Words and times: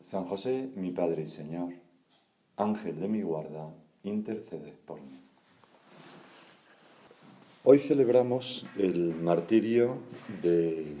San 0.00 0.26
José, 0.26 0.70
mi 0.76 0.92
Padre 0.92 1.22
y 1.22 1.26
Señor, 1.26 1.74
Ángel 2.56 3.00
de 3.00 3.08
mi 3.08 3.22
guarda, 3.22 3.74
intercede 4.04 4.72
por 4.86 5.00
mí. 5.00 5.20
Hoy 7.64 7.80
celebramos 7.80 8.64
el 8.76 9.14
martirio 9.16 9.96
de 10.40 10.94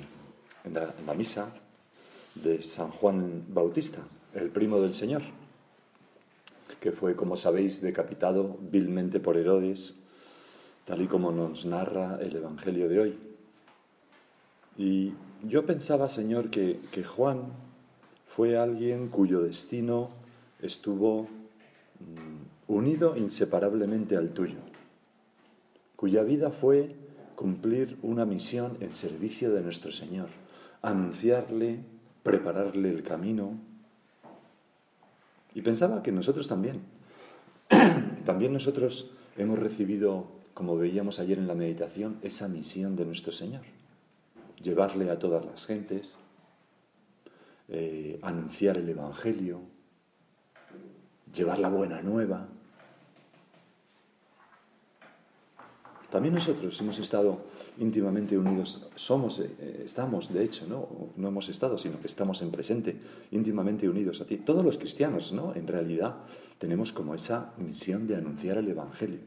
la, 0.72 1.14
misa 1.14 1.54
de 2.34 2.60
San 2.60 2.90
Juan 2.90 3.44
Bautista, 3.48 4.00
el 4.34 4.50
primo 4.50 4.80
del 4.80 4.92
Señor, 4.92 5.22
que 6.80 6.90
fue, 6.90 7.14
como 7.14 7.36
sabéis, 7.36 7.80
decapitado 7.80 8.58
vilmente 8.60 9.20
por 9.20 9.36
Herodes, 9.36 9.94
tal 10.84 11.02
y 11.02 11.06
como 11.06 11.30
nos 11.30 11.64
narra 11.66 12.18
el 12.20 12.34
Evangelio 12.34 12.88
de 12.88 12.98
hoy. 12.98 13.18
Y 14.76 15.14
yo 15.44 15.64
pensaba, 15.64 16.08
Señor, 16.08 16.50
que, 16.50 16.80
que 16.90 17.04
Juan 17.04 17.67
fue 18.38 18.56
alguien 18.56 19.08
cuyo 19.08 19.40
destino 19.40 20.10
estuvo 20.62 21.22
mm, 21.22 22.72
unido 22.72 23.16
inseparablemente 23.16 24.16
al 24.16 24.28
tuyo, 24.28 24.58
cuya 25.96 26.22
vida 26.22 26.52
fue 26.52 26.94
cumplir 27.34 27.98
una 28.00 28.24
misión 28.26 28.76
en 28.78 28.94
servicio 28.94 29.52
de 29.52 29.62
nuestro 29.62 29.90
Señor, 29.90 30.28
anunciarle, 30.82 31.80
prepararle 32.22 32.90
el 32.90 33.02
camino. 33.02 33.58
Y 35.52 35.62
pensaba 35.62 36.04
que 36.04 36.12
nosotros 36.12 36.46
también, 36.46 36.82
también 38.24 38.52
nosotros 38.52 39.10
hemos 39.36 39.58
recibido, 39.58 40.28
como 40.54 40.76
veíamos 40.76 41.18
ayer 41.18 41.38
en 41.38 41.48
la 41.48 41.56
meditación, 41.56 42.18
esa 42.22 42.46
misión 42.46 42.94
de 42.94 43.04
nuestro 43.04 43.32
Señor, 43.32 43.62
llevarle 44.62 45.10
a 45.10 45.18
todas 45.18 45.44
las 45.44 45.66
gentes, 45.66 46.16
eh, 47.70 48.18
anunciar 48.22 48.78
el 48.78 48.88
Evangelio, 48.88 49.60
llevar 51.34 51.58
la 51.58 51.68
buena 51.68 52.00
nueva. 52.00 52.48
También 56.10 56.34
nosotros 56.34 56.80
hemos 56.80 56.98
estado 56.98 57.44
íntimamente 57.78 58.38
unidos, 58.38 58.88
somos, 58.94 59.40
eh, 59.40 59.82
estamos, 59.84 60.32
de 60.32 60.42
hecho, 60.42 60.66
¿no? 60.66 60.88
no 61.16 61.28
hemos 61.28 61.50
estado, 61.50 61.76
sino 61.76 62.00
que 62.00 62.06
estamos 62.06 62.40
en 62.40 62.50
presente, 62.50 62.96
íntimamente 63.32 63.86
unidos 63.86 64.22
a 64.22 64.24
ti. 64.24 64.38
Todos 64.38 64.64
los 64.64 64.78
cristianos, 64.78 65.34
¿no? 65.34 65.54
En 65.54 65.66
realidad, 65.66 66.16
tenemos 66.56 66.94
como 66.94 67.14
esa 67.14 67.52
misión 67.58 68.06
de 68.06 68.16
anunciar 68.16 68.56
el 68.56 68.68
Evangelio. 68.68 69.20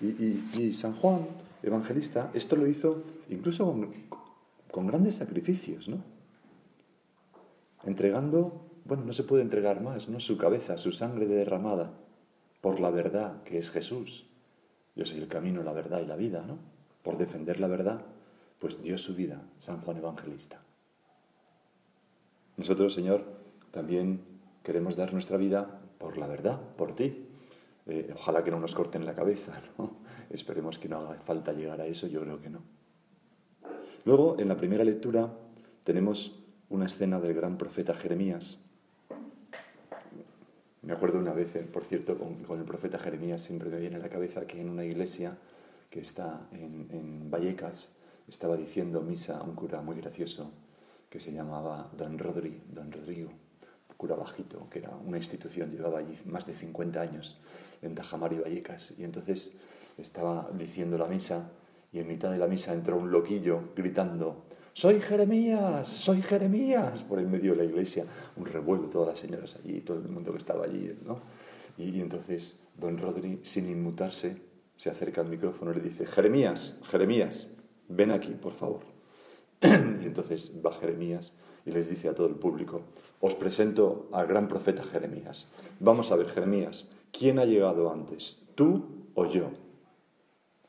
Y, 0.00 0.72
San 0.72 0.94
Juan, 0.94 1.26
evangelista, 1.62 2.30
esto 2.32 2.54
lo 2.56 2.66
hizo 2.68 3.02
incluso 3.28 3.66
con, 3.66 3.90
con 4.70 4.86
grandes 4.86 5.16
sacrificios, 5.16 5.88
¿no? 5.88 6.17
Entregando, 7.84 8.64
bueno, 8.84 9.04
no 9.04 9.12
se 9.12 9.24
puede 9.24 9.42
entregar 9.42 9.80
más, 9.80 10.08
¿no? 10.08 10.20
Su 10.20 10.36
cabeza, 10.38 10.76
su 10.76 10.92
sangre 10.92 11.26
derramada 11.26 11.92
por 12.60 12.80
la 12.80 12.90
verdad 12.90 13.42
que 13.42 13.58
es 13.58 13.70
Jesús. 13.70 14.26
Yo 14.96 15.04
soy 15.04 15.18
el 15.18 15.28
camino, 15.28 15.62
la 15.62 15.72
verdad 15.72 16.00
y 16.00 16.06
la 16.06 16.16
vida, 16.16 16.44
¿no? 16.46 16.58
Por 17.02 17.18
defender 17.18 17.60
la 17.60 17.68
verdad, 17.68 18.00
pues 18.58 18.82
dio 18.82 18.98
su 18.98 19.14
vida, 19.14 19.42
San 19.58 19.80
Juan 19.80 19.98
Evangelista. 19.98 20.60
Nosotros, 22.56 22.92
Señor, 22.92 23.24
también 23.70 24.20
queremos 24.64 24.96
dar 24.96 25.12
nuestra 25.12 25.36
vida 25.36 25.80
por 25.98 26.18
la 26.18 26.26
verdad, 26.26 26.60
por 26.76 26.94
ti. 26.96 27.26
Eh, 27.86 28.12
ojalá 28.14 28.42
que 28.42 28.50
no 28.50 28.58
nos 28.58 28.74
corten 28.74 29.06
la 29.06 29.14
cabeza, 29.14 29.62
¿no? 29.78 29.98
Esperemos 30.30 30.78
que 30.78 30.88
no 30.88 30.98
haga 30.98 31.14
falta 31.20 31.52
llegar 31.52 31.80
a 31.80 31.86
eso, 31.86 32.06
yo 32.06 32.20
creo 32.22 32.40
que 32.40 32.50
no. 32.50 32.62
Luego, 34.04 34.36
en 34.38 34.48
la 34.48 34.56
primera 34.56 34.84
lectura, 34.84 35.32
tenemos 35.84 36.37
una 36.70 36.86
escena 36.86 37.18
del 37.20 37.34
gran 37.34 37.56
profeta 37.56 37.94
Jeremías. 37.94 38.58
Me 40.82 40.92
acuerdo 40.92 41.18
una 41.18 41.32
vez, 41.32 41.48
por 41.72 41.84
cierto, 41.84 42.16
con, 42.18 42.58
el 42.58 42.64
profeta 42.64 42.98
Jeremías 42.98 43.42
siempre 43.42 43.68
me 43.68 43.78
viene 43.78 43.96
a 43.96 44.00
la 44.00 44.08
cabeza 44.08 44.46
que 44.46 44.60
en 44.60 44.68
una 44.68 44.84
iglesia 44.84 45.36
que 45.90 46.00
está 46.00 46.48
en, 46.52 47.30
Vallecas 47.30 47.90
estaba 48.28 48.56
diciendo 48.56 49.00
misa 49.00 49.38
a 49.38 49.42
un 49.42 49.54
cura 49.54 49.80
muy 49.80 49.96
gracioso 49.96 50.50
que 51.08 51.20
se 51.20 51.32
llamaba 51.32 51.90
Don 51.96 52.18
Rodri, 52.18 52.60
Don 52.70 52.92
Rodrigo, 52.92 53.30
cura 53.96 54.14
bajito, 54.14 54.68
que 54.70 54.78
era 54.80 54.90
una 54.90 55.16
institución, 55.16 55.70
llevaba 55.72 55.98
allí 55.98 56.14
más 56.26 56.46
de 56.46 56.54
50 56.54 57.00
años 57.00 57.38
en 57.82 57.94
Tajamar 57.94 58.32
y 58.32 58.38
Vallecas. 58.38 58.94
Y 58.96 59.04
entonces 59.04 59.52
estaba 59.96 60.48
diciendo 60.52 60.96
la 60.98 61.06
misa 61.06 61.50
y 61.92 61.98
en 61.98 62.06
mitad 62.06 62.30
de 62.30 62.38
la 62.38 62.46
misa 62.46 62.72
entró 62.72 62.96
un 62.96 63.10
loquillo 63.10 63.72
gritando, 63.74 64.44
soy 64.78 65.00
Jeremías, 65.00 65.88
soy 65.88 66.22
Jeremías, 66.22 67.02
por 67.02 67.18
el 67.18 67.26
medio 67.26 67.50
de 67.50 67.56
la 67.56 67.64
iglesia, 67.64 68.04
un 68.36 68.46
revuelo, 68.46 68.84
todas 68.84 69.08
las 69.08 69.18
señoras 69.18 69.56
allí, 69.56 69.80
todo 69.80 69.96
el 69.96 70.08
mundo 70.08 70.30
que 70.30 70.38
estaba 70.38 70.66
allí, 70.66 70.96
¿no? 71.04 71.18
Y, 71.76 72.00
entonces 72.00 72.62
don 72.76 72.96
Rodri, 72.96 73.40
sin 73.42 73.68
inmutarse, 73.68 74.36
se 74.76 74.88
acerca 74.88 75.20
al 75.20 75.26
micrófono 75.26 75.72
y 75.72 75.74
le 75.74 75.80
dice, 75.80 76.06
Jeremías, 76.06 76.78
Jeremías, 76.84 77.48
ven 77.88 78.12
aquí, 78.12 78.36
por 78.40 78.52
favor. 78.52 78.82
y 79.62 80.06
entonces 80.06 80.52
va 80.64 80.70
Jeremías 80.70 81.32
y 81.66 81.72
les 81.72 81.90
dice 81.90 82.08
a 82.08 82.14
todo 82.14 82.28
el 82.28 82.36
público, 82.36 82.82
os 83.20 83.34
presento 83.34 84.08
al 84.12 84.28
gran 84.28 84.46
profeta 84.46 84.84
Jeremías. 84.84 85.48
Vamos 85.80 86.12
a 86.12 86.16
ver, 86.16 86.28
Jeremías, 86.28 86.88
¿quién 87.10 87.40
ha 87.40 87.46
llegado 87.46 87.90
antes, 87.90 88.44
tú 88.54 89.08
o 89.16 89.26
yo? 89.26 89.50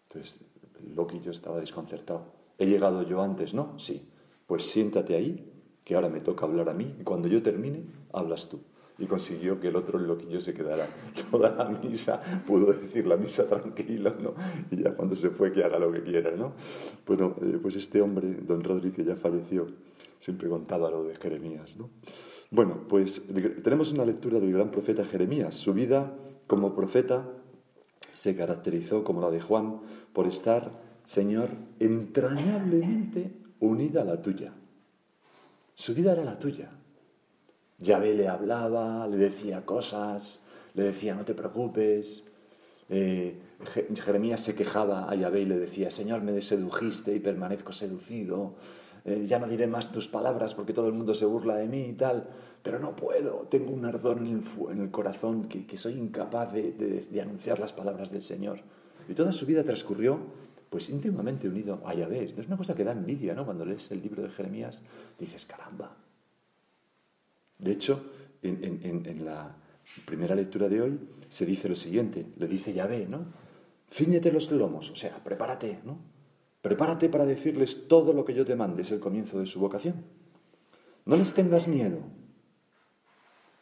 Entonces, 0.08 0.40
el 0.84 0.96
loquillo 0.96 1.30
estaba 1.30 1.59
desconcertado. 1.59 2.38
¿He 2.59 2.66
llegado 2.66 3.03
yo 3.03 3.24
antes? 3.24 3.53
No, 3.53 3.80
sí. 3.80 4.06
Pues 4.46 4.70
siéntate 4.70 5.16
ahí, 5.16 5.50
que 5.84 5.96
ahora 5.96 6.09
me 6.09 6.20
toca 6.20 6.46
hablar 6.46 6.70
a 6.70 6.74
mí, 6.74 6.96
y 7.00 7.03
cuando 7.03 7.28
yo 7.28 7.42
termine, 7.42 7.84
hablas 8.14 8.50
tú. 8.50 8.59
Y 9.00 9.06
consiguió 9.06 9.62
que 9.62 9.70
el 9.70 9.78
otro 9.78 9.97
loquillo 9.97 10.42
se 10.42 10.53
quedara 10.53 10.90
toda 11.31 11.52
la 11.56 11.70
misa, 11.70 12.22
pudo 12.46 12.74
decir 12.74 13.08
la 13.08 13.16
misa 13.16 13.47
tranquilo, 13.47 14.14
¿no? 14.22 14.34
Y 14.70 14.84
ya 14.84 14.94
cuando 14.94 15.16
se 15.16 15.30
fue, 15.30 15.53
que 15.53 15.64
haga 15.64 15.80
lo 15.80 15.90
que 15.92 16.03
quiera, 16.03 16.31
¿no? 16.36 16.53
Bueno, 17.08 17.34
eh, 17.42 17.58
pues 17.62 17.78
este 17.78 18.02
hombre, 18.02 18.28
don 18.46 18.62
Rodríguez, 18.62 19.08
ya 19.08 19.16
falleció, 19.16 19.68
siempre 20.20 20.50
contaba 20.50 20.91
lo 20.91 21.06
de 21.06 21.16
Jeremías, 21.16 21.78
¿no? 21.78 21.90
Bueno, 22.52 22.88
pues 22.90 23.24
tenemos 23.64 23.94
una 23.94 24.03
lectura 24.03 24.40
del 24.40 24.52
gran 24.52 24.72
profeta 24.72 25.06
Jeremías. 25.06 25.56
Su 25.56 25.74
vida 25.74 26.14
como 26.47 26.74
profeta 26.74 27.30
se 28.14 28.36
caracterizó, 28.36 29.03
como 29.03 29.22
la 29.22 29.30
de 29.30 29.40
Juan, 29.40 29.81
por 30.14 30.28
estar 30.28 30.88
Señor, 31.09 31.50
entrañablemente 31.80 33.31
unida 33.62 34.03
a 34.03 34.06
la 34.06 34.22
tuya. 34.22 34.53
Su 35.74 35.96
vida 35.96 36.12
era 36.12 36.24
la 36.24 36.38
tuya. 36.38 36.70
Yahvé 37.80 38.14
le 38.14 38.28
hablaba, 38.28 39.08
le 39.08 39.18
decía 39.18 39.66
cosas, 39.66 40.44
le 40.75 40.84
decía, 40.84 41.16
no 41.16 41.25
te 41.25 41.34
preocupes. 41.34 42.28
Eh, 42.90 43.40
Jeremías 44.03 44.42
se 44.42 44.53
quejaba 44.53 45.09
a 45.09 45.16
Yahvé 45.16 45.42
y 45.42 45.46
le 45.46 45.58
decía, 45.58 45.90
Señor, 45.90 46.22
me 46.22 46.40
sedujiste 46.42 47.16
y 47.16 47.20
permanezco 47.20 47.74
seducido. 47.74 48.53
Eh, 49.03 49.24
ya 49.26 49.40
no 49.40 49.47
diré 49.47 49.66
más 49.66 49.91
tus 49.91 50.08
palabras 50.08 50.53
porque 50.53 50.74
todo 50.74 50.86
el 50.86 50.94
mundo 50.94 51.16
se 51.16 51.26
burla 51.26 51.56
de 51.56 51.68
mí 51.68 51.86
y 51.86 51.94
tal, 51.94 52.28
pero 52.62 52.78
no 52.78 52.96
puedo. 52.96 53.47
Tengo 53.50 53.72
un 53.72 53.84
ardor 53.84 54.20
en 54.20 54.44
el, 54.79 54.91
corazón 54.91 55.46
que, 55.46 55.76
soy 55.76 55.94
incapaz 55.94 56.53
de, 56.53 57.08
de 57.09 57.20
anunciar 57.20 57.58
las 57.58 57.73
palabras 57.73 58.12
del 58.12 58.22
Señor. 58.22 58.59
Y 59.08 59.16
toda 59.16 59.32
su 59.32 59.47
vida 59.47 59.64
transcurrió 59.64 60.20
pues 60.69 60.89
íntimamente 60.89 61.47
unido 61.47 61.81
a 61.85 61.93
Yahvé. 61.93 62.23
Es 62.23 62.37
una 62.37 62.57
cosa 62.57 62.75
que 62.75 62.83
da 62.83 62.91
envidia, 62.91 63.33
¿no? 63.33 63.45
Cuando 63.45 63.66
lees 63.66 63.89
el 63.91 64.01
libro 64.01 64.21
de 64.21 64.29
Jeremías, 64.29 64.81
dices, 65.17 65.45
caramba. 65.45 65.95
De 67.57 67.71
hecho, 67.71 68.11
en, 68.41 69.25
la 69.25 69.55
primera 70.05 70.35
lectura 70.35 70.69
de 70.69 70.81
hoy 70.81 70.99
se 71.27 71.45
dice 71.45 71.67
lo 71.67 71.75
siguiente, 71.75 72.25
le 72.37 72.47
dice 72.47 72.73
Yahvé, 72.73 73.07
¿no? 73.07 73.25
Cíñete 73.91 74.31
los 74.31 74.51
lomos, 74.51 74.91
o 74.91 74.95
sea, 74.95 75.17
prepárate, 75.23 75.79
¿no? 75.83 75.97
Prepárate 76.61 77.09
para 77.09 77.25
decirles 77.25 77.87
todo 77.87 78.13
lo 78.13 78.23
que 78.23 78.33
yo 78.33 78.45
te 78.45 78.55
mande, 78.55 78.83
es 78.83 78.91
el 78.91 78.99
comienzo 78.99 79.39
de 79.39 79.45
su 79.45 79.59
vocación. 79.59 79.95
No 81.05 81.16
les 81.16 81.33
tengas 81.33 81.67
miedo. 81.67 81.99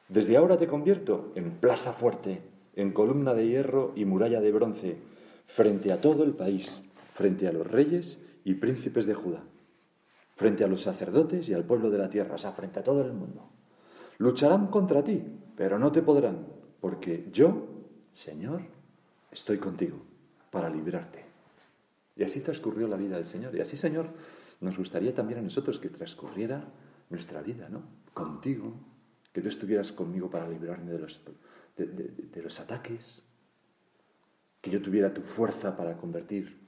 Desde 0.10 0.36
ahora 0.36 0.58
te 0.58 0.68
convierto 0.68 1.32
en 1.36 1.52
plaza 1.52 1.94
fuerte, 1.94 2.42
en 2.76 2.92
columna 2.92 3.34
de 3.34 3.48
hierro 3.48 3.94
y 3.96 4.06
muralla 4.06 4.42
de 4.42 4.52
bronce, 4.52 4.98
frente 5.46 5.92
a 5.92 6.02
todo 6.02 6.24
el 6.24 6.34
país 6.34 6.87
frente 7.18 7.48
a 7.48 7.52
los 7.52 7.66
reyes 7.66 8.24
y 8.44 8.54
príncipes 8.54 9.08
de 9.08 9.16
Judá, 9.16 9.44
frente 10.36 10.64
a 10.64 10.68
los 10.68 10.82
sacerdotes 10.82 11.50
y 11.50 11.54
al 11.56 11.64
pueblo 11.64 11.90
de 11.90 11.98
la 11.98 12.10
tierra, 12.12 12.36
o 12.36 12.38
sea, 12.38 12.52
frente 12.52 12.80
a 12.80 12.84
todo 12.84 13.02
el 13.02 13.12
mundo. 13.12 13.50
Lucharán 14.20 14.68
contra 14.68 15.04
ti, 15.04 15.24
pero 15.56 15.80
no 15.80 15.92
te 15.92 16.04
podrán, 16.04 16.46
porque 16.80 17.28
yo, 17.34 17.70
Señor, 18.12 18.62
estoy 19.32 19.58
contigo 19.58 19.98
para 20.52 20.70
librarte. 20.70 21.26
Y 22.16 22.22
así 22.22 22.42
transcurrió 22.42 22.88
la 22.88 22.98
vida 22.98 23.16
del 23.16 23.26
Señor. 23.26 23.56
Y 23.56 23.62
así, 23.62 23.76
Señor, 23.76 24.10
nos 24.62 24.78
gustaría 24.78 25.16
también 25.16 25.40
a 25.40 25.42
nosotros 25.42 25.80
que 25.80 25.90
transcurriera 25.90 26.66
nuestra 27.10 27.42
vida, 27.42 27.68
¿no? 27.68 27.82
Contigo, 28.14 28.76
que 29.34 29.42
tú 29.42 29.50
estuvieras 29.50 29.92
conmigo 29.92 30.30
para 30.30 30.48
librarme 30.48 30.92
de 30.92 31.00
los, 31.00 31.26
de, 31.76 32.42
los 32.44 32.60
ataques, 32.60 33.24
que 34.62 34.70
yo 34.70 34.84
tuviera 34.84 35.12
tu 35.12 35.22
fuerza 35.22 35.76
para 35.76 35.98
convertir 35.98 36.67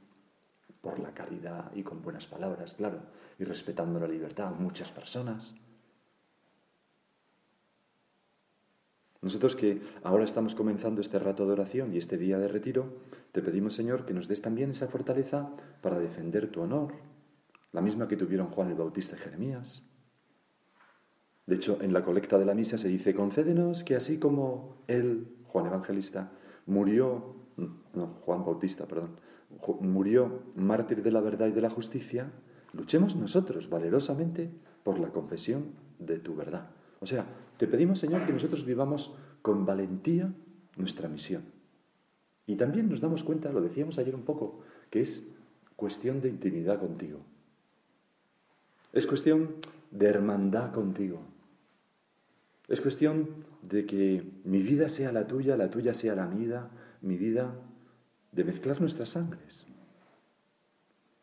por 0.82 1.00
la 1.00 1.14
caridad 1.14 1.72
y 1.74 1.84
con 1.84 2.02
buenas 2.02 2.28
palabras, 2.28 2.76
claro, 2.76 3.02
y 3.38 3.44
respetando 3.44 4.00
la 4.00 4.08
libertad 4.08 4.48
a 4.48 4.52
muchas 4.52 4.92
personas. 4.92 5.56
Nosotros 9.22 9.58
que 9.58 9.82
ahora 10.04 10.24
estamos 10.24 10.56
comenzando 10.56 11.02
este 11.02 11.20
rato 11.20 11.46
de 11.46 11.52
oración 11.52 11.94
y 11.94 11.98
este 11.98 12.18
día 12.18 12.38
de 12.40 12.48
retiro, 12.48 12.94
te 13.34 13.42
pedimos, 13.42 13.74
Señor, 13.74 14.06
que 14.06 14.14
nos 14.14 14.30
des 14.30 14.42
también 14.42 14.72
esa 14.72 14.88
fortaleza 14.88 15.50
para 15.82 16.00
defender 16.00 16.50
tu 16.50 16.62
honor, 16.62 16.94
la 17.74 17.82
misma 17.82 18.08
que 18.08 18.16
tuvieron 18.16 18.48
Juan 18.48 18.70
el 18.70 18.76
Bautista 18.76 19.18
y 19.18 19.20
Jeremías. 19.20 19.84
De 21.46 21.56
hecho, 21.56 21.80
en 21.82 21.92
la 21.92 22.04
colecta 22.04 22.38
de 22.38 22.46
la 22.46 22.54
misa 22.54 22.78
se 22.78 22.88
dice, 22.88 23.14
concédenos 23.14 23.84
que 23.84 23.96
así 23.96 24.20
como 24.20 24.84
él, 24.88 25.36
Juan 25.48 25.66
Evangelista, 25.66 26.32
murió, 26.66 27.36
no, 27.94 28.08
Juan 28.22 28.46
Bautista, 28.46 28.86
perdón, 28.86 29.18
murió 29.82 30.44
mártir 30.56 31.04
de 31.04 31.12
la 31.12 31.22
verdad 31.22 31.48
y 31.48 31.52
de 31.52 31.62
la 31.62 31.70
justicia, 31.70 32.32
luchemos 32.74 33.16
nosotros 33.16 33.70
valerosamente 33.70 34.50
por 34.84 35.00
la 35.00 35.10
confesión 35.10 35.72
de 36.00 36.20
tu 36.20 36.36
verdad. 36.36 36.70
O 37.00 37.06
sea, 37.06 37.26
te 37.58 37.68
pedimos, 37.68 38.00
Señor, 38.00 38.26
que 38.26 38.34
nosotros 38.34 38.66
vivamos 38.66 39.14
con 39.42 39.66
valentía 39.66 40.34
nuestra 40.78 41.10
misión. 41.10 41.44
Y 42.46 42.56
también 42.56 42.90
nos 42.90 43.02
damos 43.02 43.24
cuenta, 43.24 43.52
lo 43.52 43.62
decíamos 43.62 44.00
ayer 44.00 44.16
un 44.16 44.24
poco, 44.24 44.62
que 44.90 45.02
es 45.02 45.28
cuestión 45.76 46.20
de 46.22 46.30
intimidad 46.30 46.80
contigo. 46.80 47.20
Es 48.92 49.06
cuestión 49.06 49.56
de 49.92 50.08
hermandad 50.08 50.72
contigo. 50.72 51.22
Es 52.68 52.82
cuestión 52.82 53.46
de 53.62 53.86
que 53.86 54.24
mi 54.44 54.62
vida 54.62 54.90
sea 54.90 55.12
la 55.12 55.28
tuya, 55.28 55.58
la 55.58 55.70
tuya 55.70 55.94
sea 55.94 56.16
la 56.16 56.28
mía, 56.28 56.70
mi 57.02 57.18
vida, 57.18 57.56
de 58.32 58.44
mezclar 58.44 58.80
nuestras 58.80 59.10
sangres. 59.10 59.68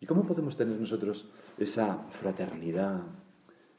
¿Y 0.00 0.06
cómo 0.06 0.26
podemos 0.26 0.56
tener 0.56 0.78
nosotros 0.78 1.30
esa 1.58 1.98
fraternidad, 2.10 3.02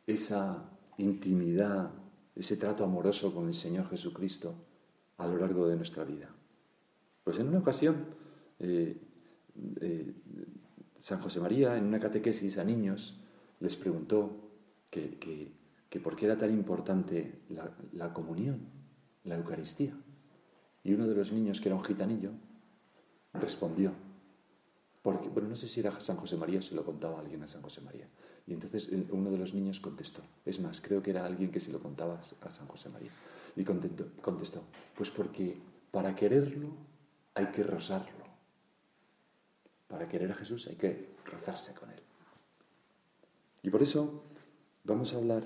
esa 0.06 0.70
intimidad, 0.98 1.92
ese 2.36 2.58
trato 2.58 2.84
amoroso 2.84 3.34
con 3.34 3.48
el 3.48 3.56
Señor 3.56 3.90
Jesucristo 3.90 4.56
a 5.18 5.28
lo 5.28 5.38
largo 5.38 5.68
de 5.68 5.76
nuestra 5.76 6.04
vida. 6.04 6.30
Pues 7.24 7.40
en 7.40 7.50
una 7.50 7.60
ocasión, 7.60 8.06
eh, 8.60 8.98
eh, 9.82 10.14
San 10.96 11.20
José 11.20 11.40
María, 11.40 11.78
en 11.78 11.86
una 11.86 12.00
catequesis 12.00 12.58
a 12.58 12.64
niños, 12.64 13.20
les 13.60 13.76
preguntó 13.76 14.50
que, 14.90 15.18
que, 15.18 16.00
por 16.00 16.16
qué 16.16 16.26
era 16.26 16.38
tan 16.38 16.54
importante 16.54 17.40
la, 17.50 17.76
la 17.94 18.14
comunión, 18.14 18.60
la 19.24 19.36
Eucaristía. 19.36 19.94
Y 20.84 20.94
uno 20.94 21.08
de 21.08 21.16
los 21.16 21.32
niños, 21.32 21.60
que 21.60 21.70
era 21.70 21.76
un 21.76 21.84
gitanillo, 21.84 22.32
respondió, 23.38 23.94
porque, 25.08 25.30
bueno, 25.30 25.48
no 25.48 25.56
sé 25.56 25.70
si 25.70 25.80
era 25.80 25.98
San 26.02 26.18
José 26.18 26.36
María 26.36 26.62
se 26.62 26.76
lo 26.76 26.84
contaba 26.84 27.20
alguien 27.20 27.42
a 27.42 27.48
San 27.48 27.62
José 27.62 27.80
María. 27.80 28.10
Y 28.46 28.52
entonces 28.52 28.90
uno 29.10 29.32
de 29.32 29.38
los 29.38 29.54
niños 29.54 29.80
contestó. 29.80 30.22
Es 30.46 30.60
más, 30.60 30.82
creo 30.82 31.02
que 31.02 31.12
era 31.12 31.26
alguien 31.26 31.50
que 31.50 31.62
se 31.62 31.72
lo 31.72 31.80
contaba 31.80 32.20
a 32.42 32.52
San 32.52 32.68
José 32.68 32.90
María. 32.90 33.12
Y 33.56 33.64
contestó, 33.64 34.64
pues 34.98 35.10
porque 35.10 35.58
para 35.92 36.14
quererlo 36.14 36.72
hay 37.36 37.46
que 37.48 37.64
rozarlo. 37.64 38.26
Para 39.88 40.10
querer 40.10 40.30
a 40.32 40.36
Jesús 40.36 40.68
hay 40.68 40.76
que 40.76 41.16
rozarse 41.24 41.74
con 41.74 41.90
Él. 41.90 42.02
Y 43.64 43.70
por 43.70 43.82
eso 43.82 44.24
vamos 44.84 45.14
a 45.14 45.18
hablar 45.18 45.44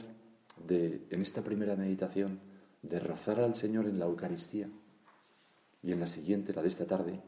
de, 0.67 1.05
en 1.11 1.21
esta 1.21 1.43
primera 1.43 1.75
meditación, 1.75 2.39
de 2.81 2.99
rozar 2.99 3.39
al 3.39 3.55
Señor 3.55 3.85
en 3.85 3.99
la 3.99 4.05
Eucaristía. 4.05 4.69
Y 5.83 5.91
en 5.91 5.99
la 5.99 6.07
siguiente, 6.07 6.51
la 6.51 6.63
de 6.63 6.67
esta 6.67 6.87
tarde, 6.87 7.21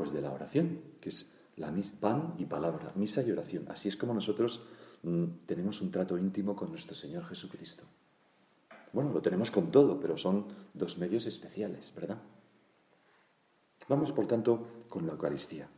pues 0.00 0.14
de 0.14 0.22
la 0.22 0.32
oración, 0.32 0.80
que 0.98 1.10
es 1.10 1.26
la 1.56 1.70
pan 2.00 2.34
y 2.38 2.46
palabra, 2.46 2.90
misa 2.94 3.20
y 3.20 3.30
oración. 3.32 3.66
Así 3.68 3.86
es 3.86 3.98
como 3.98 4.14
nosotros 4.14 4.62
mm, 5.02 5.44
tenemos 5.44 5.82
un 5.82 5.90
trato 5.90 6.16
íntimo 6.16 6.56
con 6.56 6.70
nuestro 6.70 6.94
Señor 6.94 7.22
Jesucristo. 7.26 7.84
Bueno, 8.94 9.12
lo 9.12 9.20
tenemos 9.20 9.50
con 9.50 9.70
todo, 9.70 10.00
pero 10.00 10.16
son 10.16 10.46
dos 10.72 10.96
medios 10.96 11.26
especiales, 11.26 11.92
¿verdad? 11.94 12.16
Vamos, 13.90 14.10
por 14.12 14.26
tanto, 14.26 14.84
con 14.88 15.06
la 15.06 15.12
Eucaristía. 15.12 15.68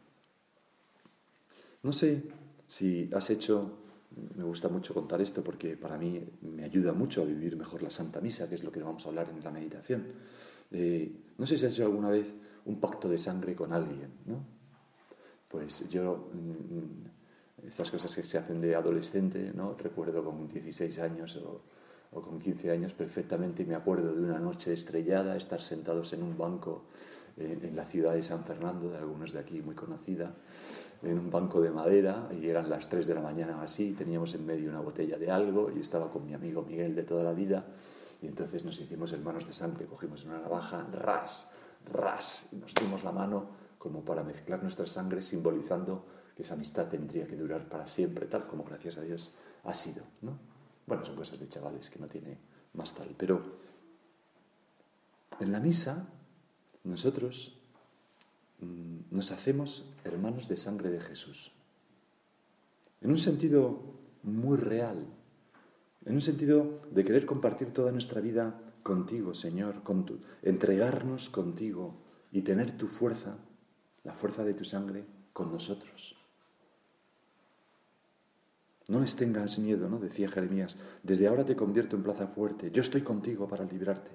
No 1.82 1.92
sé 1.92 2.22
si 2.68 3.10
has 3.12 3.28
hecho, 3.28 3.78
me 4.36 4.44
gusta 4.44 4.68
mucho 4.68 4.94
contar 4.94 5.20
esto 5.20 5.42
porque 5.42 5.76
para 5.76 5.98
mí 5.98 6.22
me 6.42 6.62
ayuda 6.62 6.92
mucho 6.92 7.22
a 7.22 7.24
vivir 7.24 7.56
mejor 7.56 7.82
la 7.82 7.90
Santa 7.90 8.20
Misa, 8.20 8.48
que 8.48 8.54
es 8.54 8.62
lo 8.62 8.70
que 8.70 8.84
vamos 8.84 9.04
a 9.04 9.08
hablar 9.08 9.30
en 9.30 9.42
la 9.42 9.50
meditación. 9.50 10.06
Eh, 10.70 11.12
no 11.38 11.44
sé 11.44 11.58
si 11.58 11.66
has 11.66 11.72
hecho 11.72 11.86
alguna 11.86 12.10
vez 12.10 12.26
un 12.66 12.80
pacto 12.80 13.08
de 13.08 13.18
sangre 13.18 13.54
con 13.54 13.72
alguien, 13.72 14.10
¿no? 14.26 14.62
pues 15.52 15.86
yo, 15.88 16.30
mm, 16.32 17.66
estas 17.68 17.90
cosas 17.90 18.16
que 18.16 18.22
se 18.22 18.38
hacen 18.38 18.60
de 18.60 18.74
adolescente, 18.74 19.52
¿no? 19.54 19.74
Recuerdo 19.74 20.24
con 20.24 20.48
16 20.48 20.98
años 20.98 21.36
o, 21.36 21.60
con 22.10 22.38
15 22.38 22.70
años 22.70 22.92
perfectamente 22.92 23.64
me 23.64 23.74
acuerdo 23.74 24.14
de 24.14 24.22
una 24.22 24.38
noche 24.38 24.72
estrellada, 24.72 25.36
estar 25.36 25.62
sentados 25.62 26.12
en 26.12 26.22
un 26.22 26.36
banco 26.36 26.84
en, 27.38 27.74
la 27.74 27.84
ciudad 27.84 28.14
de 28.14 28.22
San 28.22 28.44
Fernando, 28.44 28.90
de 28.90 28.98
algunos 28.98 29.32
de 29.32 29.38
aquí 29.38 29.62
muy 29.62 29.74
conocida, 29.74 30.34
en 31.02 31.18
un 31.18 31.30
banco 31.30 31.60
de 31.60 31.70
madera 31.70 32.28
y 32.38 32.48
eran 32.48 32.68
las 32.68 32.88
3 32.88 33.06
de 33.06 33.14
la 33.14 33.22
mañana 33.22 33.58
o 33.58 33.62
así, 33.62 33.92
teníamos 33.92 34.34
en 34.34 34.44
medio 34.44 34.68
una 34.68 34.80
botella 34.80 35.16
de 35.16 35.30
algo 35.30 35.70
y 35.74 35.80
estaba 35.80 36.10
con 36.10 36.26
mi 36.26 36.34
amigo 36.34 36.62
Miguel 36.62 36.94
de 36.94 37.02
toda 37.02 37.24
la 37.24 37.32
vida 37.32 37.64
y 38.20 38.26
entonces 38.26 38.64
nos 38.64 38.78
hicimos 38.78 39.12
hermanos 39.12 39.46
de 39.46 39.54
sangre, 39.54 39.86
cogimos 39.86 40.24
una 40.26 40.38
navaja, 40.38 40.86
ras, 40.92 41.48
ras, 41.90 42.46
y 42.52 42.56
nos 42.56 42.74
dimos 42.74 43.04
la 43.04 43.12
mano 43.12 43.46
como 43.78 44.04
para 44.04 44.22
mezclar 44.22 44.62
nuestra 44.62 44.86
sangre, 44.86 45.22
simbolizando 45.22 46.06
que 46.36 46.42
esa 46.42 46.54
amistad 46.54 46.88
tendría 46.88 47.26
que 47.26 47.36
durar 47.36 47.68
para 47.68 47.86
siempre, 47.86 48.26
tal 48.26 48.46
como 48.46 48.64
gracias 48.64 48.98
a 48.98 49.02
Dios 49.02 49.34
ha 49.64 49.74
sido. 49.74 50.04
¿no? 50.20 50.38
Bueno, 50.86 51.04
son 51.04 51.16
cosas 51.16 51.38
de 51.40 51.46
chavales 51.46 51.90
que 51.90 51.98
no 51.98 52.06
tiene 52.06 52.38
más 52.74 52.94
tal. 52.94 53.14
Pero 53.16 53.42
en 55.40 55.52
la 55.52 55.60
misa 55.60 56.06
nosotros 56.84 57.58
mm, 58.60 59.14
nos 59.14 59.32
hacemos 59.32 59.92
hermanos 60.04 60.48
de 60.48 60.56
sangre 60.56 60.90
de 60.90 61.00
Jesús. 61.00 61.52
En 63.00 63.10
un 63.10 63.18
sentido 63.18 63.80
muy 64.22 64.56
real, 64.56 65.06
en 66.04 66.14
un 66.14 66.20
sentido 66.20 66.82
de 66.90 67.04
querer 67.04 67.26
compartir 67.26 67.72
toda 67.72 67.92
nuestra 67.92 68.20
vida 68.20 68.71
contigo, 68.82 69.34
Señor, 69.34 69.82
entregarnos 70.42 71.30
contigo 71.30 72.02
y 72.30 72.42
tener 72.42 72.76
tu 72.76 72.88
fuerza 72.88 73.36
la 74.04 74.14
fuerza 74.14 74.44
de 74.44 74.54
tu 74.54 74.64
sangre 74.64 75.04
con 75.32 75.52
nosotros. 75.52 76.16
No 78.88 79.00
les 79.00 79.14
tengas 79.16 79.58
miedo, 79.58 79.88
¿no? 79.88 79.98
Decía 79.98 80.28
Jeremías, 80.28 80.76
desde 81.02 81.28
ahora 81.28 81.44
te 81.44 81.56
convierto 81.56 81.96
en 81.96 82.02
plaza 82.02 82.26
fuerte, 82.26 82.70
yo 82.70 82.82
estoy 82.82 83.02
contigo 83.02 83.46
para 83.46 83.64
librarte. 83.64 84.10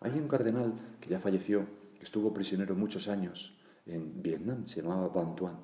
Hay 0.00 0.18
un 0.18 0.28
cardenal 0.28 0.74
que 1.00 1.10
ya 1.10 1.20
falleció, 1.20 1.66
que 1.96 2.04
estuvo 2.04 2.34
prisionero 2.34 2.74
muchos 2.74 3.08
años 3.08 3.56
en 3.86 4.22
Vietnam, 4.22 4.66
se 4.66 4.82
llamaba 4.82 5.08
Van 5.08 5.36
Tuan. 5.36 5.58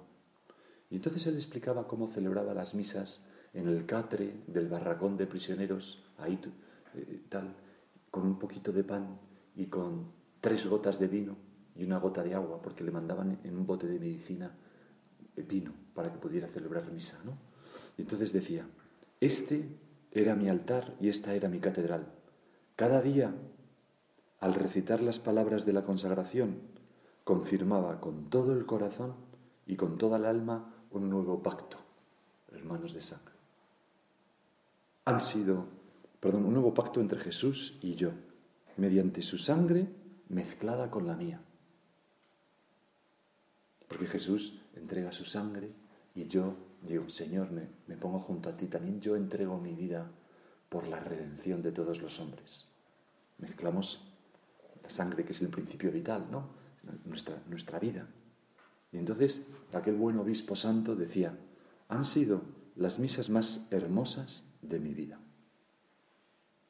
Y 0.90 0.97
entonces 0.97 1.26
él 1.26 1.35
explicaba 1.35 1.88
cómo 1.88 2.06
celebraba 2.06 2.54
las 2.54 2.75
misas 2.75 3.26
en 3.52 3.68
el 3.68 3.85
catre 3.85 4.44
del 4.47 4.68
barracón 4.68 5.16
de 5.16 5.26
prisioneros, 5.26 6.04
ahí 6.18 6.37
eh, 6.95 7.23
tal, 7.29 7.55
con 8.11 8.27
un 8.27 8.39
poquito 8.39 8.73
de 8.73 8.85
pan 8.85 9.19
y 9.57 9.67
con 9.67 10.13
tres 10.41 10.67
gotas 10.67 10.99
de 10.99 11.09
vino 11.09 11.37
y 11.75 11.85
una 11.85 11.99
gota 11.99 12.23
de 12.23 12.35
agua, 12.35 12.61
porque 12.61 12.85
le 12.85 12.91
mandaban 12.91 13.39
en 13.45 13.57
un 13.57 13.67
bote 13.67 13.87
de 13.87 13.99
medicina 13.99 14.55
vino 15.37 15.73
para 15.95 16.13
que 16.13 16.19
pudiera 16.19 16.49
celebrar 16.49 16.91
misa, 16.91 17.19
¿no? 17.25 17.37
Y 17.97 18.03
entonces 18.03 18.33
decía, 18.33 18.67
este 19.21 19.69
era 20.11 20.35
mi 20.35 20.49
altar 20.49 20.95
y 21.01 21.09
esta 21.09 21.35
era 21.35 21.49
mi 21.49 21.59
catedral. 21.59 22.13
Cada 22.77 23.01
día, 23.01 23.35
al 24.41 24.55
recitar 24.55 25.01
las 25.01 25.19
palabras 25.19 25.65
de 25.65 25.73
la 25.73 25.83
consagración, 25.83 26.61
confirmaba 27.25 28.01
con 28.01 28.29
todo 28.29 28.53
el 28.53 28.67
corazón 28.67 29.15
y 29.67 29.77
con 29.77 29.99
toda 29.99 30.19
el 30.19 30.27
alma 30.27 30.75
un 30.91 31.09
nuevo 31.09 31.43
pacto, 31.43 31.79
hermanos 32.53 32.93
de 32.95 33.01
sangre. 33.01 33.35
Han 35.05 35.21
sido, 35.21 35.67
perdón, 36.23 36.45
un 36.45 36.55
nuevo 36.55 36.73
pacto 36.73 37.00
entre 37.00 37.19
Jesús 37.19 37.76
y 37.83 37.97
yo, 37.97 38.12
mediante 38.76 39.23
su 39.23 39.38
sangre 39.38 39.88
mezclada 40.29 40.88
con 40.88 41.05
la 41.05 41.17
mía. 41.17 41.41
Porque 43.88 44.07
Jesús 44.07 44.61
entrega 44.76 45.11
su 45.11 45.25
sangre 45.25 45.73
y 46.14 46.29
yo 46.29 46.55
digo, 46.87 47.09
Señor, 47.09 47.50
me, 47.50 47.97
pongo 47.97 48.21
junto 48.21 48.49
a 48.49 48.57
ti, 48.57 48.67
también 48.67 49.00
yo 49.00 49.17
entrego 49.17 49.59
mi 49.59 49.75
vida 49.75 50.12
por 50.69 50.87
la 50.87 51.00
redención 51.00 51.61
de 51.61 51.73
todos 51.73 52.00
los 52.00 52.21
hombres. 52.21 52.69
Mezclamos 53.38 54.05
la 54.81 54.91
sangre, 54.91 55.25
que 55.25 55.33
es 55.33 55.43
el 55.43 55.49
principio 55.49 55.91
vital, 55.91 56.29
¿no? 56.31 56.50
Nuestra, 57.05 57.43
nuestra 57.49 57.81
vida. 57.81 58.07
Y 58.93 58.99
entonces 58.99 59.43
aquel 59.73 59.97
buen 59.97 60.19
obispo 60.19 60.55
santo 60.55 60.95
decía, 60.95 61.37
han 61.88 62.05
sido 62.05 62.43
las 62.76 63.00
misas 63.00 63.29
más 63.29 63.67
hermosas 63.73 64.45
de 64.62 64.79
mi 64.79 64.95
vida. 64.95 65.19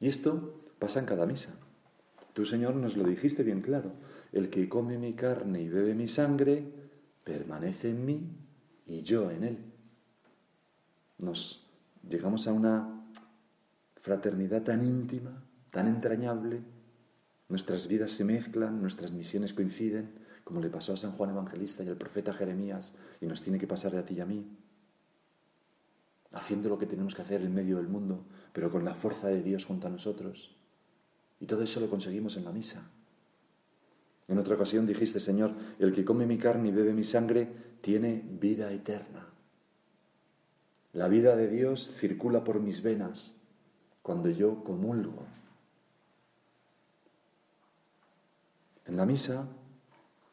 Y 0.03 0.09
esto 0.09 0.65
pasa 0.79 0.99
en 0.99 1.05
cada 1.05 1.25
misa. 1.25 1.51
Tú, 2.33 2.45
Señor, 2.45 2.75
nos 2.75 2.97
lo 2.97 3.05
dijiste 3.05 3.41
bien 3.41 3.61
claro. 3.61 3.93
El 4.33 4.49
que 4.49 4.67
come 4.67 4.97
mi 4.97 5.13
carne 5.13 5.61
y 5.61 5.69
bebe 5.69 5.95
mi 5.95 6.09
sangre, 6.09 6.69
permanece 7.23 7.91
en 7.91 8.03
mí 8.03 8.35
y 8.85 9.01
yo 9.03 9.31
en 9.31 9.45
él. 9.45 9.57
Nos 11.19 11.71
llegamos 12.05 12.49
a 12.49 12.51
una 12.51 13.07
fraternidad 14.01 14.63
tan 14.63 14.83
íntima, 14.83 15.41
tan 15.71 15.87
entrañable, 15.87 16.63
nuestras 17.47 17.87
vidas 17.87 18.11
se 18.11 18.25
mezclan, 18.25 18.81
nuestras 18.81 19.13
misiones 19.13 19.53
coinciden, 19.53 20.15
como 20.43 20.59
le 20.59 20.69
pasó 20.69 20.91
a 20.91 20.97
San 20.97 21.13
Juan 21.13 21.29
Evangelista 21.29 21.81
y 21.81 21.87
al 21.87 21.95
profeta 21.95 22.33
Jeremías, 22.33 22.93
y 23.21 23.25
nos 23.25 23.41
tiene 23.41 23.57
que 23.57 23.67
pasar 23.67 23.95
a 23.95 24.03
ti 24.03 24.15
y 24.15 24.19
a 24.19 24.25
mí, 24.25 24.45
haciendo 26.33 26.67
lo 26.67 26.77
que 26.77 26.87
tenemos 26.87 27.15
que 27.15 27.21
hacer 27.21 27.41
en 27.41 27.53
medio 27.53 27.77
del 27.77 27.87
mundo, 27.87 28.25
pero 28.51 28.71
con 28.71 28.83
la 28.83 28.95
fuerza 28.95 29.27
de 29.27 29.41
Dios 29.41 29.65
junto 29.65 29.87
a 29.87 29.91
nosotros. 29.91 30.55
Y 31.39 31.45
todo 31.45 31.61
eso 31.61 31.79
lo 31.79 31.89
conseguimos 31.89 32.35
en 32.35 32.45
la 32.45 32.51
misa. 32.51 32.89
En 34.27 34.37
otra 34.39 34.55
ocasión 34.55 34.85
dijiste, 34.85 35.19
Señor, 35.19 35.53
el 35.79 35.91
que 35.91 36.05
come 36.05 36.25
mi 36.25 36.37
carne 36.37 36.69
y 36.69 36.71
bebe 36.71 36.93
mi 36.93 37.03
sangre 37.03 37.47
tiene 37.81 38.23
vida 38.39 38.71
eterna. 38.71 39.27
La 40.93 41.07
vida 41.07 41.35
de 41.35 41.47
Dios 41.47 41.89
circula 41.91 42.43
por 42.43 42.59
mis 42.59 42.81
venas 42.81 43.35
cuando 44.01 44.29
yo 44.29 44.63
comulgo. 44.63 45.25
En 48.85 48.97
la 48.97 49.05
misa, 49.05 49.47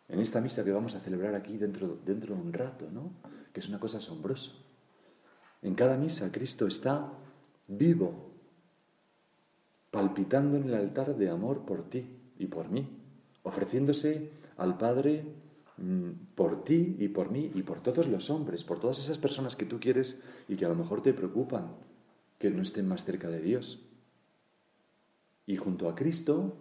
en 0.09 0.21
esta 0.21 0.40
misa 0.40 0.64
que 0.64 0.73
vamos 0.73 0.95
a 0.95 1.00
celebrar 1.00 1.35
aquí 1.35 1.57
dentro, 1.57 1.99
dentro 2.04 2.35
de 2.35 2.40
un 2.40 2.52
rato, 2.52 2.88
¿no? 2.90 3.12
que 3.52 3.61
es 3.61 3.69
una 3.69 3.78
cosa 3.78 3.99
asombrosa. 3.99 4.52
En 5.62 5.75
cada 5.75 5.97
misa 5.97 6.33
Cristo 6.33 6.67
está 6.67 7.12
vivo, 7.69 8.31
palpitando 9.90 10.57
en 10.57 10.64
el 10.64 10.75
altar 10.75 11.17
de 11.17 11.31
amor 11.31 11.64
por 11.64 11.88
ti 11.88 12.07
y 12.38 12.47
por 12.47 12.71
mí, 12.71 12.88
ofreciéndose 13.43 14.31
al 14.57 14.79
Padre 14.79 15.25
mm, 15.76 16.35
por 16.35 16.64
ti 16.64 16.97
y 16.99 17.09
por 17.09 17.31
mí 17.31 17.50
y 17.55 17.62
por 17.62 17.81
todos 17.81 18.09
los 18.09 18.31
hombres, 18.31 18.64
por 18.64 18.81
todas 18.81 18.99
esas 18.99 19.19
personas 19.19 19.57
que 19.57 19.67
tú 19.67 19.79
quieres 19.81 20.19
y 20.49 20.57
que 20.57 20.64
a 20.64 20.69
lo 20.69 20.75
mejor 20.75 21.02
te 21.02 21.12
preocupan 21.12 21.75
que 22.38 22.50
no 22.50 22.62
estén 22.62 22.88
más 22.88 23.05
cerca 23.05 23.29
de 23.29 23.40
Dios. 23.40 23.81
Y 25.47 25.57
junto 25.57 25.88
a 25.88 25.95
Cristo, 25.95 26.57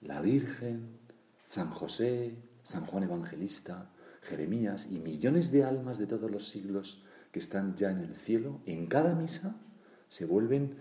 la 0.00 0.20
Virgen, 0.20 0.98
San 1.44 1.70
José, 1.70 2.36
San 2.62 2.86
Juan 2.86 3.04
Evangelista, 3.04 3.90
Jeremías 4.22 4.88
y 4.90 4.98
millones 4.98 5.50
de 5.50 5.64
almas 5.64 5.98
de 5.98 6.06
todos 6.06 6.30
los 6.30 6.48
siglos 6.48 7.02
que 7.30 7.38
están 7.38 7.74
ya 7.76 7.90
en 7.90 8.00
el 8.00 8.14
cielo, 8.14 8.60
en 8.66 8.86
cada 8.86 9.14
misa 9.14 9.56
se 10.08 10.26
vuelven 10.26 10.74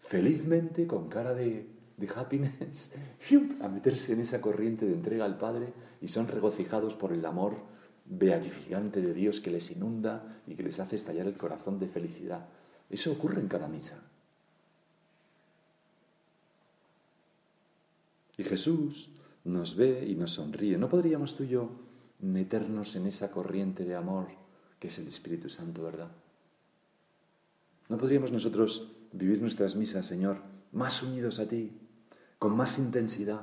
felizmente, 0.00 0.86
con 0.86 1.08
cara 1.08 1.34
de, 1.34 1.68
happiness, 2.14 2.90
a 3.60 3.68
meterse 3.68 4.12
en 4.12 4.20
esa 4.20 4.40
corriente 4.40 4.86
de 4.86 4.92
entrega 4.92 5.24
al 5.24 5.38
Padre 5.38 5.72
y 6.00 6.08
son 6.08 6.26
regocijados 6.26 6.96
por 6.96 7.12
el 7.12 7.24
amor 7.24 7.58
beatificante 8.04 9.00
de 9.00 9.14
Dios 9.14 9.40
que 9.40 9.52
les 9.52 9.70
inunda 9.70 10.42
y 10.48 10.56
que 10.56 10.64
les 10.64 10.80
hace 10.80 10.96
estallar 10.96 11.28
el 11.28 11.38
corazón 11.38 11.78
de 11.78 11.86
felicidad. 11.86 12.48
Eso 12.90 13.12
ocurre 13.12 13.40
en 13.40 13.46
cada 13.46 13.68
misa. 13.68 14.02
Y 18.36 18.42
Jesús 18.42 19.10
nos 19.44 19.76
ve 19.76 20.04
y 20.08 20.16
nos 20.16 20.32
sonríe. 20.32 20.76
¿No 20.78 20.88
podríamos 20.88 21.36
tú 21.36 21.44
y 21.44 21.48
yo 21.48 21.70
meternos 22.18 22.96
en 22.96 23.06
esa 23.06 23.30
corriente 23.30 23.84
de 23.84 23.94
amor 23.94 24.41
que 24.82 24.88
es 24.88 24.98
el 24.98 25.06
Espíritu 25.06 25.48
Santo, 25.48 25.80
verdad? 25.80 26.10
¿No 27.88 27.96
podríamos 27.96 28.32
nosotros 28.32 28.90
vivir 29.12 29.40
nuestras 29.40 29.76
misas, 29.76 30.04
Señor, 30.04 30.38
más 30.72 31.04
unidos 31.04 31.38
a 31.38 31.46
ti, 31.46 31.78
con 32.36 32.56
más 32.56 32.80
intensidad, 32.80 33.42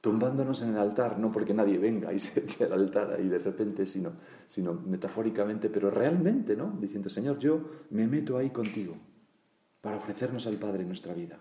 tumbándonos 0.00 0.62
en 0.62 0.70
el 0.70 0.78
altar, 0.78 1.18
no 1.18 1.30
porque 1.30 1.52
nadie 1.52 1.76
venga 1.76 2.10
y 2.10 2.18
se 2.20 2.40
eche 2.40 2.64
al 2.64 2.72
altar 2.72 3.12
ahí 3.12 3.28
de 3.28 3.38
repente, 3.38 3.84
sino, 3.84 4.12
sino 4.46 4.72
metafóricamente, 4.72 5.68
pero 5.68 5.90
realmente, 5.90 6.56
¿no? 6.56 6.74
Diciendo, 6.80 7.10
Señor, 7.10 7.38
yo 7.38 7.60
me 7.90 8.06
meto 8.06 8.38
ahí 8.38 8.48
contigo 8.48 8.96
para 9.82 9.98
ofrecernos 9.98 10.46
al 10.46 10.56
Padre 10.56 10.86
nuestra 10.86 11.12
vida. 11.12 11.38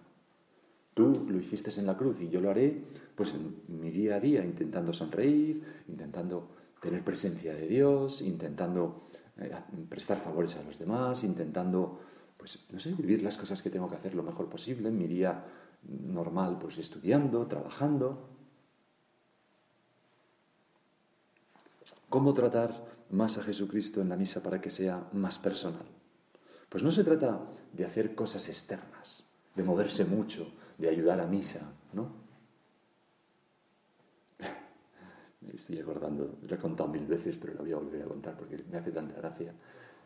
Tú 0.94 1.26
lo 1.30 1.38
hiciste 1.38 1.78
en 1.80 1.86
la 1.86 1.96
cruz 1.96 2.20
y 2.22 2.30
yo 2.30 2.42
lo 2.42 2.50
haré 2.50 2.84
pues 3.16 3.34
en 3.34 3.64
mi 3.68 3.92
día 3.92 4.16
a 4.16 4.20
día, 4.20 4.44
intentando 4.44 4.94
sonreír, 4.94 5.64
intentando 5.88 6.50
tener 6.82 7.04
presencia 7.04 7.54
de 7.54 7.68
Dios, 7.68 8.22
intentando 8.22 9.04
eh, 9.38 9.52
prestar 9.88 10.20
favores 10.20 10.56
a 10.56 10.64
los 10.64 10.80
demás, 10.80 11.24
intentando, 11.24 12.00
pues, 12.38 12.60
no 12.72 12.80
sé, 12.80 12.94
vivir 12.94 13.22
las 13.22 13.38
cosas 13.38 13.62
que 13.62 13.70
tengo 13.70 13.88
que 13.88 13.96
hacer 13.96 14.16
lo 14.16 14.24
mejor 14.24 14.50
posible 14.50 14.90
en 14.90 14.98
mi 14.98 15.08
día 15.08 15.46
normal, 15.84 16.58
pues 16.60 16.78
estudiando, 16.78 17.46
trabajando. 17.48 18.30
¿Cómo 22.10 22.34
tratar 22.34 22.86
más 23.12 23.38
a 23.38 23.44
Jesucristo 23.44 24.02
en 24.02 24.10
la 24.10 24.16
misa 24.16 24.42
para 24.42 24.60
que 24.60 24.70
sea 24.70 25.08
más 25.14 25.38
personal? 25.38 25.86
Pues 26.70 26.84
no 26.84 26.92
se 26.92 27.04
trata 27.04 27.40
de 27.74 27.86
hacer 27.86 28.16
cosas 28.16 28.48
externas, 28.50 29.26
de 29.56 29.64
moverse 29.64 30.06
mucho, 30.06 30.52
de 30.80 30.90
ayudar 30.90 31.20
a 31.20 31.28
misa, 31.28 31.72
¿no? 31.94 32.10
Me 35.42 35.54
estoy 35.54 35.80
acordando, 35.80 36.40
lo 36.42 36.56
he 36.56 36.58
contado 36.58 36.90
mil 36.90 37.06
veces, 37.06 37.36
pero 37.36 37.54
lo 37.54 37.60
voy 37.60 37.74
a 37.74 37.76
volver 37.76 38.02
a 38.02 38.06
contar 38.06 38.36
porque 38.36 38.64
me 38.72 38.78
hace 38.78 38.92
tanta 38.92 39.16
gracia. 39.16 39.54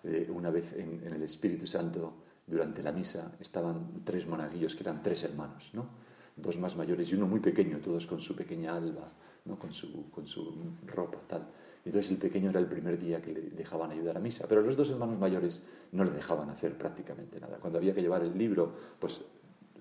Eh, 0.03 0.29
una 0.33 0.49
vez 0.49 0.73
en, 0.73 1.01
el 1.05 1.23
Espíritu 1.23 1.67
Santo, 1.67 2.13
durante 2.45 2.81
la 2.83 2.91
misa, 2.91 3.31
estaban 3.39 4.03
tres 4.03 4.27
monaguillos 4.27 4.75
que 4.75 4.83
eran 4.83 5.01
tres 5.01 5.23
hermanos, 5.23 5.69
¿no? 5.73 5.87
Dos 6.35 6.57
más 6.57 6.75
mayores 6.75 7.11
y 7.11 7.15
uno 7.15 7.27
muy 7.27 7.39
pequeño, 7.39 7.77
todos 7.77 8.07
con 8.07 8.19
su 8.19 8.35
pequeña 8.35 8.75
alba, 8.75 9.11
¿no? 9.45 9.57
con, 9.57 9.71
su, 9.71 10.09
con 10.09 10.25
su 10.25 10.73
ropa, 10.87 11.19
tal. 11.27 11.47
Y 11.85 11.89
entonces 11.89 12.11
el 12.11 12.17
pequeño 12.17 12.49
era 12.49 12.59
el 12.59 12.65
primer 12.65 12.97
día 12.97 13.21
que 13.21 13.31
le 13.31 13.41
dejaban 13.51 13.91
ayudar 13.91 14.17
a 14.17 14.19
misa, 14.19 14.47
pero 14.49 14.61
los 14.61 14.75
dos 14.75 14.89
hermanos 14.89 15.19
mayores 15.19 15.61
no 15.91 16.03
le 16.03 16.11
dejaban 16.11 16.49
hacer 16.49 16.75
prácticamente 16.75 17.39
nada. 17.39 17.59
Cuando 17.59 17.77
había 17.77 17.93
que 17.93 18.01
llevar 18.01 18.23
el 18.23 18.35
libro, 18.35 18.73
pues 18.99 19.21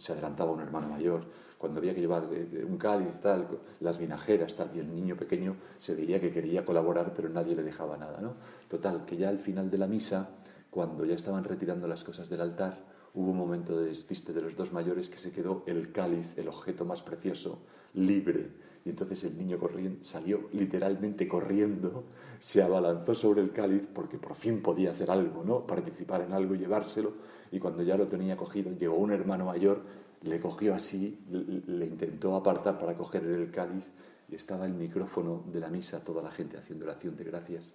se 0.02 0.12
adelantaba 0.12 0.50
un 0.50 0.60
hermano 0.60 0.88
mayor, 0.88 1.24
cuando 1.56 1.78
había 1.78 1.94
que 1.94 2.00
llevar 2.00 2.28
eh, 2.32 2.64
un 2.68 2.76
cáliz, 2.76 3.20
tal, 3.20 3.46
las 3.78 3.98
vinajeras, 3.98 4.56
tal, 4.56 4.72
y 4.74 4.80
el 4.80 4.92
niño 4.92 5.16
pequeño 5.16 5.54
se 5.76 5.94
veía 5.94 6.20
que 6.20 6.32
quería 6.32 6.64
colaborar, 6.64 7.12
pero 7.14 7.28
nadie 7.28 7.54
le 7.54 7.62
dejaba 7.62 7.96
nada, 7.96 8.20
¿no? 8.20 8.34
Total, 8.66 9.04
que 9.06 9.16
ya 9.16 9.28
al 9.28 9.38
final 9.38 9.70
de 9.70 9.78
la 9.78 9.86
misa, 9.86 10.30
cuando 10.70 11.04
ya 11.04 11.14
estaban 11.14 11.44
retirando 11.44 11.86
las 11.86 12.02
cosas 12.02 12.28
del 12.28 12.40
altar, 12.40 12.78
hubo 13.14 13.30
un 13.30 13.36
momento 13.36 13.78
de 13.78 13.88
despiste 13.88 14.32
de 14.32 14.40
los 14.40 14.56
dos 14.56 14.72
mayores 14.72 15.10
que 15.10 15.18
se 15.18 15.32
quedó 15.32 15.62
el 15.66 15.92
cáliz, 15.92 16.36
el 16.38 16.48
objeto 16.48 16.84
más 16.84 17.02
precioso, 17.02 17.58
libre. 17.94 18.50
Y 18.84 18.90
entonces 18.90 19.22
el 19.24 19.38
niño 19.38 19.58
salió 20.00 20.48
literalmente 20.52 21.28
corriendo, 21.28 22.04
se 22.38 22.62
abalanzó 22.62 23.14
sobre 23.14 23.42
el 23.42 23.52
cáliz 23.52 23.86
porque 23.92 24.18
por 24.18 24.34
fin 24.34 24.60
podía 24.60 24.90
hacer 24.90 25.10
algo, 25.10 25.44
¿no? 25.44 25.66
Participar 25.66 26.22
en 26.22 26.32
algo, 26.32 26.54
llevárselo. 26.54 27.12
Y 27.52 27.60
cuando 27.60 27.82
ya 27.82 27.96
lo 27.96 28.06
tenía 28.06 28.36
cogido, 28.36 28.72
llegó 28.72 28.96
un 28.96 29.12
hermano 29.12 29.44
mayor 29.44 29.82
le 30.22 30.40
cogió 30.40 30.74
así, 30.74 31.18
le 31.28 31.86
intentó 31.86 32.36
apartar 32.36 32.78
para 32.78 32.96
coger 32.96 33.24
el 33.24 33.50
cáliz 33.50 33.84
y 34.28 34.34
estaba 34.34 34.66
el 34.66 34.74
micrófono 34.74 35.44
de 35.52 35.60
la 35.60 35.68
misa, 35.68 36.00
toda 36.00 36.22
la 36.22 36.30
gente 36.30 36.56
haciendo 36.56 36.84
oración 36.84 37.16
de 37.16 37.24
gracias, 37.24 37.74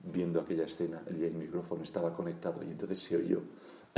viendo 0.00 0.40
aquella 0.40 0.64
escena, 0.64 1.02
el 1.08 1.34
micrófono 1.36 1.82
estaba 1.82 2.14
conectado 2.14 2.62
y 2.62 2.70
entonces 2.70 2.98
se 3.00 3.16
oyó 3.16 3.42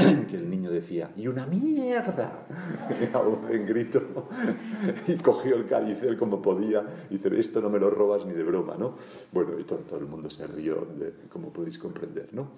que 0.31 0.37
el 0.37 0.49
niño 0.49 0.71
decía, 0.71 1.11
¡y 1.17 1.27
una 1.27 1.47
mierda! 1.47 2.47
en 3.51 3.67
grito, 3.67 4.29
y 5.07 5.15
cogió 5.17 5.57
el 5.57 5.67
cáliz 5.67 6.03
él 6.03 6.17
como 6.17 6.41
podía, 6.41 6.85
y 7.11 7.19
dice, 7.19 7.39
esto 7.39 7.61
no 7.61 7.71
me 7.71 7.79
lo 7.79 7.91
robas 7.91 8.25
ni 8.27 8.33
de 8.33 8.43
broma, 8.43 8.77
¿no? 8.79 8.97
Bueno, 9.33 9.59
y 9.59 9.65
todo, 9.65 9.81
todo 9.81 9.99
el 9.99 10.07
mundo 10.07 10.31
se 10.31 10.47
rió, 10.47 10.87
como 11.29 11.53
podéis 11.53 11.79
comprender, 11.79 12.29
¿no? 12.33 12.49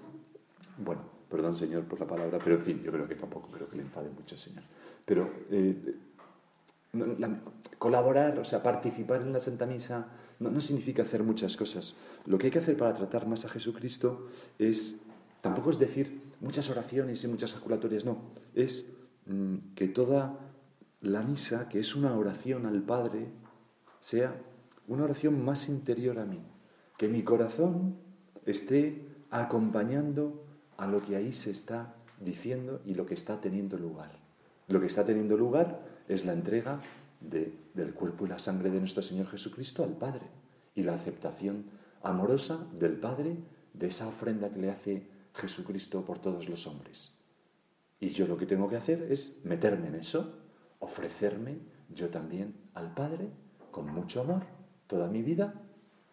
Bueno, 0.79 1.03
perdón 1.29 1.57
Señor 1.57 1.85
por 1.85 1.99
la 2.01 2.07
palabra, 2.07 2.39
pero 2.43 2.57
en 2.57 2.63
fin, 2.63 2.83
yo 2.83 2.93
creo 2.93 3.09
que 3.09 3.15
tampoco 3.15 3.49
creo 3.51 3.69
que 3.69 3.77
le 3.77 3.83
enfade 3.83 4.11
mucho 4.11 4.37
Señor. 4.37 4.65
Pero 5.05 5.29
eh, 5.51 5.95
colaborar, 7.79 8.39
o 8.39 8.45
sea, 8.45 8.63
participar 8.63 9.23
en 9.23 9.33
la 9.33 9.41
Santa 9.41 9.67
Misa 9.67 10.07
no, 10.41 10.61
significa 10.61 11.03
hacer 11.03 11.23
muchas 11.23 11.57
cosas. 11.57 11.95
Lo 12.27 12.37
que 12.37 12.47
hay 12.47 12.51
que 12.51 12.59
hacer 12.59 12.77
para 12.77 12.93
tratar 12.95 13.27
más 13.27 13.45
a 13.45 13.49
Jesucristo 13.49 14.29
es, 14.59 14.97
tampoco 15.41 15.71
es 15.71 15.79
decir 15.79 16.21
muchas 16.43 16.69
oraciones 16.69 17.25
y 17.25 17.29
muchas 17.29 17.55
jaculatorias, 17.55 18.05
no, 18.05 18.19
es 18.55 18.85
mm, 19.27 19.75
que 19.75 19.89
toda 19.89 20.39
la 21.01 21.23
misa, 21.23 21.69
que 21.69 21.79
es 21.79 21.97
una 21.97 22.15
oración 22.15 22.67
al 22.67 22.83
Padre, 22.83 23.29
sea 24.01 24.35
una 24.89 25.05
oración 25.05 25.43
más 25.45 25.69
interior 25.69 26.19
a 26.19 26.27
mí, 26.27 26.41
que 26.99 27.09
mi 27.09 27.23
corazón 27.23 27.97
esté 28.45 29.09
acompañando 29.31 30.45
a 30.77 30.87
lo 30.87 31.03
que 31.03 31.17
ahí 31.17 31.33
se 31.33 31.51
está 31.51 31.95
diciendo 32.21 32.81
y 32.85 32.95
lo 32.95 33.07
que 33.07 33.15
está 33.15 33.41
teniendo 33.41 33.79
lugar. 33.79 34.11
Lo 34.69 34.81
que 34.81 34.87
está 34.87 35.05
teniendo 35.05 35.37
lugar 35.37 35.81
es 36.09 36.25
la 36.25 36.33
entrega 36.33 36.81
del 37.21 37.95
cuerpo 37.95 38.27
y 38.27 38.29
la 38.29 38.39
sangre 38.39 38.71
de 38.71 38.81
nuestro 38.81 39.03
Señor 39.03 39.29
Jesucristo 39.29 39.85
al 39.85 39.97
Padre 39.97 40.27
y 40.75 40.83
la 40.83 40.95
aceptación 40.95 41.67
amorosa 42.03 42.67
del 42.79 42.95
Padre 42.95 43.37
de 43.75 43.87
esa 43.87 44.09
ofrenda 44.09 44.51
que 44.51 44.61
le 44.61 44.71
hace 44.71 45.12
Jesucristo 45.35 46.05
por 46.05 46.19
todos 46.19 46.49
los 46.49 46.67
hombres. 46.67 47.15
Y 48.01 48.11
yo 48.11 48.27
lo 48.27 48.37
que 48.37 48.47
tengo 48.47 48.69
que 48.69 48.77
hacer 48.77 49.07
es 49.11 49.39
meterme 49.45 49.89
en 49.89 49.95
eso, 49.95 50.39
ofrecerme 50.81 51.59
yo 51.89 52.11
también 52.11 52.55
al 52.75 52.95
Padre 52.95 53.31
con 53.71 53.87
mucho 53.93 54.23
amor 54.23 54.43
toda 54.87 55.09
mi 55.09 55.23
vida 55.23 55.55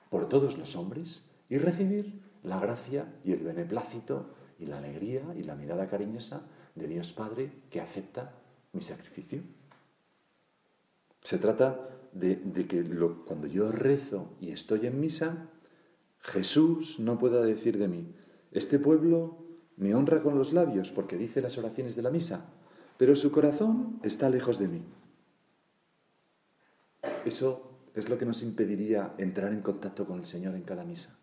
por 0.09 0.29
todos 0.29 0.57
los 0.57 0.75
hombres 0.75 1.25
y 1.49 1.57
recibir 1.57 2.21
la 2.43 2.59
gracia 2.59 3.13
y 3.23 3.31
el 3.31 3.39
beneplácito 3.39 4.33
y 4.59 4.65
la 4.65 4.77
alegría 4.77 5.21
y 5.35 5.43
la 5.43 5.55
mirada 5.55 5.87
cariñosa 5.87 6.41
de 6.75 6.87
Dios 6.87 7.13
Padre 7.13 7.51
que 7.69 7.81
acepta 7.81 8.33
mi 8.73 8.81
sacrificio. 8.81 9.41
Se 11.23 11.37
trata 11.37 11.89
de, 12.13 12.39
que 12.67 12.83
cuando 13.25 13.47
yo 13.47 13.71
rezo 13.71 14.35
y 14.39 14.51
estoy 14.51 14.87
en 14.87 14.99
misa, 14.99 15.49
Jesús 16.19 16.99
no 16.99 17.17
pueda 17.17 17.41
decir 17.41 17.77
de 17.77 17.87
mí, 17.87 18.15
este 18.51 18.79
pueblo 18.79 19.45
me 19.77 19.95
honra 19.95 20.21
con 20.21 20.37
los 20.37 20.53
labios 20.53 20.91
porque 20.91 21.17
dice 21.17 21.41
las 21.41 21.57
oraciones 21.57 21.95
de 21.95 22.01
la 22.01 22.09
misa, 22.09 22.45
pero 22.97 23.15
su 23.15 23.31
corazón 23.31 23.99
está 24.03 24.29
lejos 24.29 24.59
de 24.59 24.67
mí. 24.67 24.83
Eso 27.25 27.69
es 27.95 28.09
lo 28.09 28.17
que 28.17 28.25
nos 28.25 28.41
impediría 28.43 29.13
entrar 29.17 29.53
en 29.53 29.61
contacto 29.61 30.05
con 30.05 30.19
el 30.19 30.25
Señor 30.25 30.55
en 30.55 30.63
cada 30.63 30.83
misa. 30.83 31.17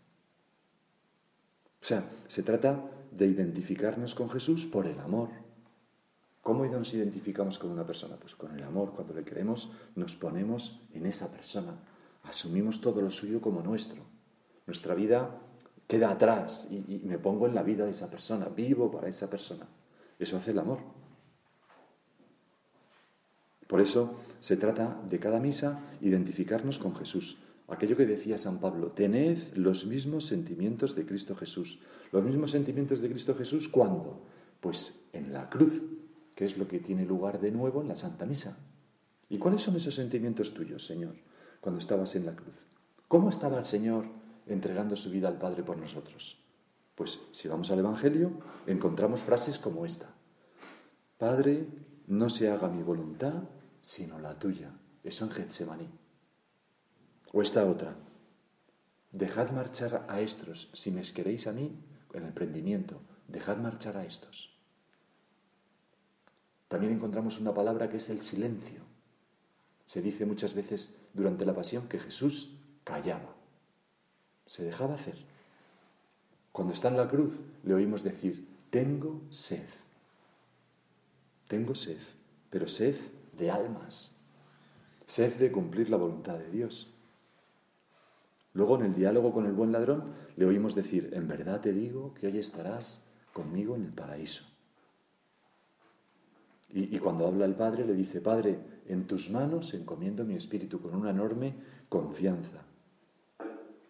O 1.83 1.85
sea, 1.85 2.09
se 2.28 2.42
trata 2.42 2.90
de 3.11 3.26
identificarnos 3.26 4.14
con 4.14 4.30
Jesús 4.30 4.66
por 4.66 4.87
el 4.87 4.99
amor. 5.00 5.28
¿Cómo 6.42 6.64
nos 6.66 6.95
identificamos 6.95 7.59
con 7.59 7.71
una 7.71 7.87
persona? 7.87 8.16
Pues 8.16 8.35
con 8.35 8.56
el 8.56 8.62
amor. 8.62 8.92
Cuando 8.92 9.14
le 9.14 9.25
queremos, 9.25 9.71
nos 9.95 10.16
ponemos 10.16 10.80
en 10.92 11.06
esa 11.06 11.30
persona. 11.30 11.78
Asumimos 12.23 12.80
todo 12.80 13.00
lo 13.00 13.11
suyo 13.11 13.40
como 13.40 13.62
nuestro. 13.62 14.02
Nuestra 14.66 14.95
vida 14.95 15.42
queda 15.87 16.11
atrás 16.11 16.69
y, 16.71 17.00
me 17.05 17.19
pongo 17.19 17.47
en 17.47 17.55
la 17.55 17.62
vida 17.62 17.85
de 17.85 17.93
esa 17.93 18.11
persona. 18.11 18.49
Vivo 18.49 18.90
para 18.90 19.09
esa 19.09 19.31
persona. 19.31 19.66
Eso 20.19 20.37
hace 20.37 20.50
el 20.50 20.59
amor. 20.59 20.81
Por 23.66 23.81
eso 23.81 24.14
se 24.40 24.57
trata 24.57 25.00
de 25.09 25.19
cada 25.19 25.40
misa 25.40 25.81
identificarnos 26.00 26.78
con 26.78 26.95
Jesús. 26.95 27.38
Aquello 27.69 27.97
que 27.97 28.07
decía 28.07 28.38
San 28.38 28.61
Pablo, 28.61 28.93
tened 28.93 29.38
los 29.55 29.87
mismos 29.87 30.26
sentimientos 30.26 30.95
de 30.95 31.05
Cristo 31.05 31.35
Jesús. 31.35 31.81
Los 32.12 32.23
mismos 32.23 32.52
sentimientos 32.52 33.00
de 33.00 33.09
Cristo 33.09 33.35
Jesús, 33.35 33.69
¿cuándo? 33.69 34.23
Pues 34.61 35.00
en 35.12 35.33
la 35.33 35.50
cruz, 35.50 35.83
que 36.37 36.45
es 36.45 36.59
lo 36.59 36.69
que 36.69 36.78
tiene 36.78 37.05
lugar 37.05 37.40
de 37.40 37.50
nuevo 37.50 37.83
en 37.83 37.88
la 37.88 37.97
Santa 37.97 38.25
Misa. 38.25 38.57
¿Y 39.28 39.38
cuáles 39.38 39.62
son 39.62 39.75
esos 39.75 39.95
sentimientos 39.95 40.55
tuyos, 40.55 40.87
Señor, 40.87 41.16
cuando 41.61 41.81
estabas 41.81 42.14
en 42.14 42.26
la 42.26 42.37
cruz? 42.37 42.55
¿Cómo 43.09 43.28
estaba 43.28 43.59
el 43.59 43.64
Señor 43.64 44.07
entregando 44.47 44.97
su 44.97 45.11
vida 45.11 45.29
al 45.29 45.38
Padre 45.38 45.62
por 45.62 45.76
nosotros? 45.76 46.38
Pues 46.95 47.21
si 47.33 47.49
vamos 47.49 47.71
al 47.71 47.81
Evangelio, 47.81 48.33
encontramos 48.67 49.21
frases 49.21 49.59
como 49.59 49.85
esta. 49.85 50.09
Padre, 51.19 51.67
no 52.07 52.29
se 52.29 52.50
haga 52.50 52.69
mi 52.69 52.83
voluntad, 52.83 53.45
sino 53.81 54.19
la 54.19 54.38
tuya. 54.38 54.73
Eso 55.05 55.25
en 55.25 55.31
Getsemaní. 55.31 55.88
O 57.33 57.43
esta 57.43 57.65
otra. 57.65 57.95
Dejad 59.12 59.50
marchar 59.50 60.07
a 60.09 60.21
estos, 60.21 60.71
si 60.73 60.91
me 60.91 61.03
queréis 61.03 61.47
a 61.47 61.53
mí, 61.53 61.79
en 62.12 62.25
el 62.25 62.33
prendimiento, 62.33 63.00
dejad 63.29 63.59
marchar 63.59 63.97
a 63.97 64.05
estos. 64.05 64.57
También 66.69 66.93
encontramos 66.93 67.38
una 67.38 67.55
palabra 67.55 67.88
que 67.88 67.99
es 67.99 68.11
el 68.11 68.23
silencio. 68.23 68.81
Se 69.85 70.02
dice 70.02 70.26
muchas 70.26 70.54
veces 70.54 70.97
durante 71.15 71.47
la 71.47 71.54
pasión 71.54 71.89
que 71.89 71.99
Jesús 71.99 72.59
callaba, 72.82 73.36
se 74.47 74.65
dejaba 74.65 74.95
hacer. 74.95 75.17
Cuando 76.52 76.73
está 76.73 76.89
en 76.89 76.97
la 76.97 77.09
cruz 77.09 77.41
le 77.65 77.75
oímos 77.75 78.02
decir, 78.02 78.47
tengo 78.71 79.21
sed, 79.30 79.67
tengo 81.49 81.75
sed, 81.75 82.00
pero 82.50 82.69
sed 82.69 82.97
de 83.39 83.50
almas, 83.50 84.15
sed 85.06 85.35
de 85.35 85.52
cumplir 85.52 85.91
la 85.91 85.97
voluntad 85.97 86.39
de 86.39 86.50
Dios. 86.50 86.89
Luego 88.54 88.76
en 88.76 88.87
el 88.87 88.95
diálogo 88.95 89.32
con 89.32 89.45
el 89.45 89.52
buen 89.52 89.71
ladrón 89.73 90.15
le 90.37 90.47
oímos 90.47 90.75
decir, 90.75 91.11
en 91.13 91.28
verdad 91.28 91.61
te 91.61 91.73
digo 91.73 92.15
que 92.15 92.26
hoy 92.26 92.39
estarás 92.39 93.00
conmigo 93.32 93.76
en 93.76 93.85
el 93.85 93.93
paraíso. 93.93 94.45
Y, 96.71 96.99
cuando 96.99 97.26
habla 97.26 97.45
el 97.45 97.54
Padre 97.54 97.87
le 97.87 97.95
dice, 97.95 98.21
Padre, 98.21 98.59
en 98.89 99.06
tus 99.06 99.30
manos 99.30 99.73
encomiendo 99.75 100.25
mi 100.25 100.35
espíritu 100.35 100.80
con 100.80 100.95
una 100.95 101.11
enorme 101.11 101.54
confianza. 101.89 102.66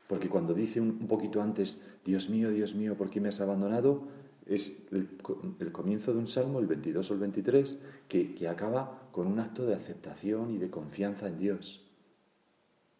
Porque 0.06 0.28
cuando 0.28 0.54
dice 0.54 0.80
un, 0.80 0.98
poquito 1.08 1.42
antes, 1.42 1.80
Dios 2.04 2.30
mío, 2.30 2.50
Dios 2.50 2.74
mío, 2.74 2.96
¿por 2.96 3.10
qué 3.10 3.20
me 3.20 3.28
has 3.28 3.40
abandonado? 3.40 4.02
Es 4.46 4.84
el, 4.92 5.08
comienzo 5.72 6.12
de 6.12 6.18
un 6.18 6.28
salmo, 6.28 6.60
el 6.60 6.66
22 6.66 7.10
o 7.10 7.14
el 7.14 7.20
23, 7.20 7.78
que, 8.08 8.34
que 8.34 8.48
acaba 8.48 9.08
con 9.10 9.26
un 9.26 9.40
acto 9.40 9.66
de 9.66 9.74
aceptación 9.74 10.50
y 10.50 10.58
de 10.58 10.70
confianza 10.70 11.26
en 11.26 11.38
Dios. 11.38 11.84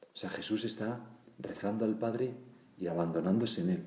O 0.03 0.17
sea, 0.17 0.31
Jesús 0.31 0.65
está 0.65 1.07
rezando 1.39 1.85
al 1.85 1.99
Padre 1.99 2.35
y 2.79 2.89
abandonándose 2.89 3.61
en 3.61 3.71
Él. 3.71 3.87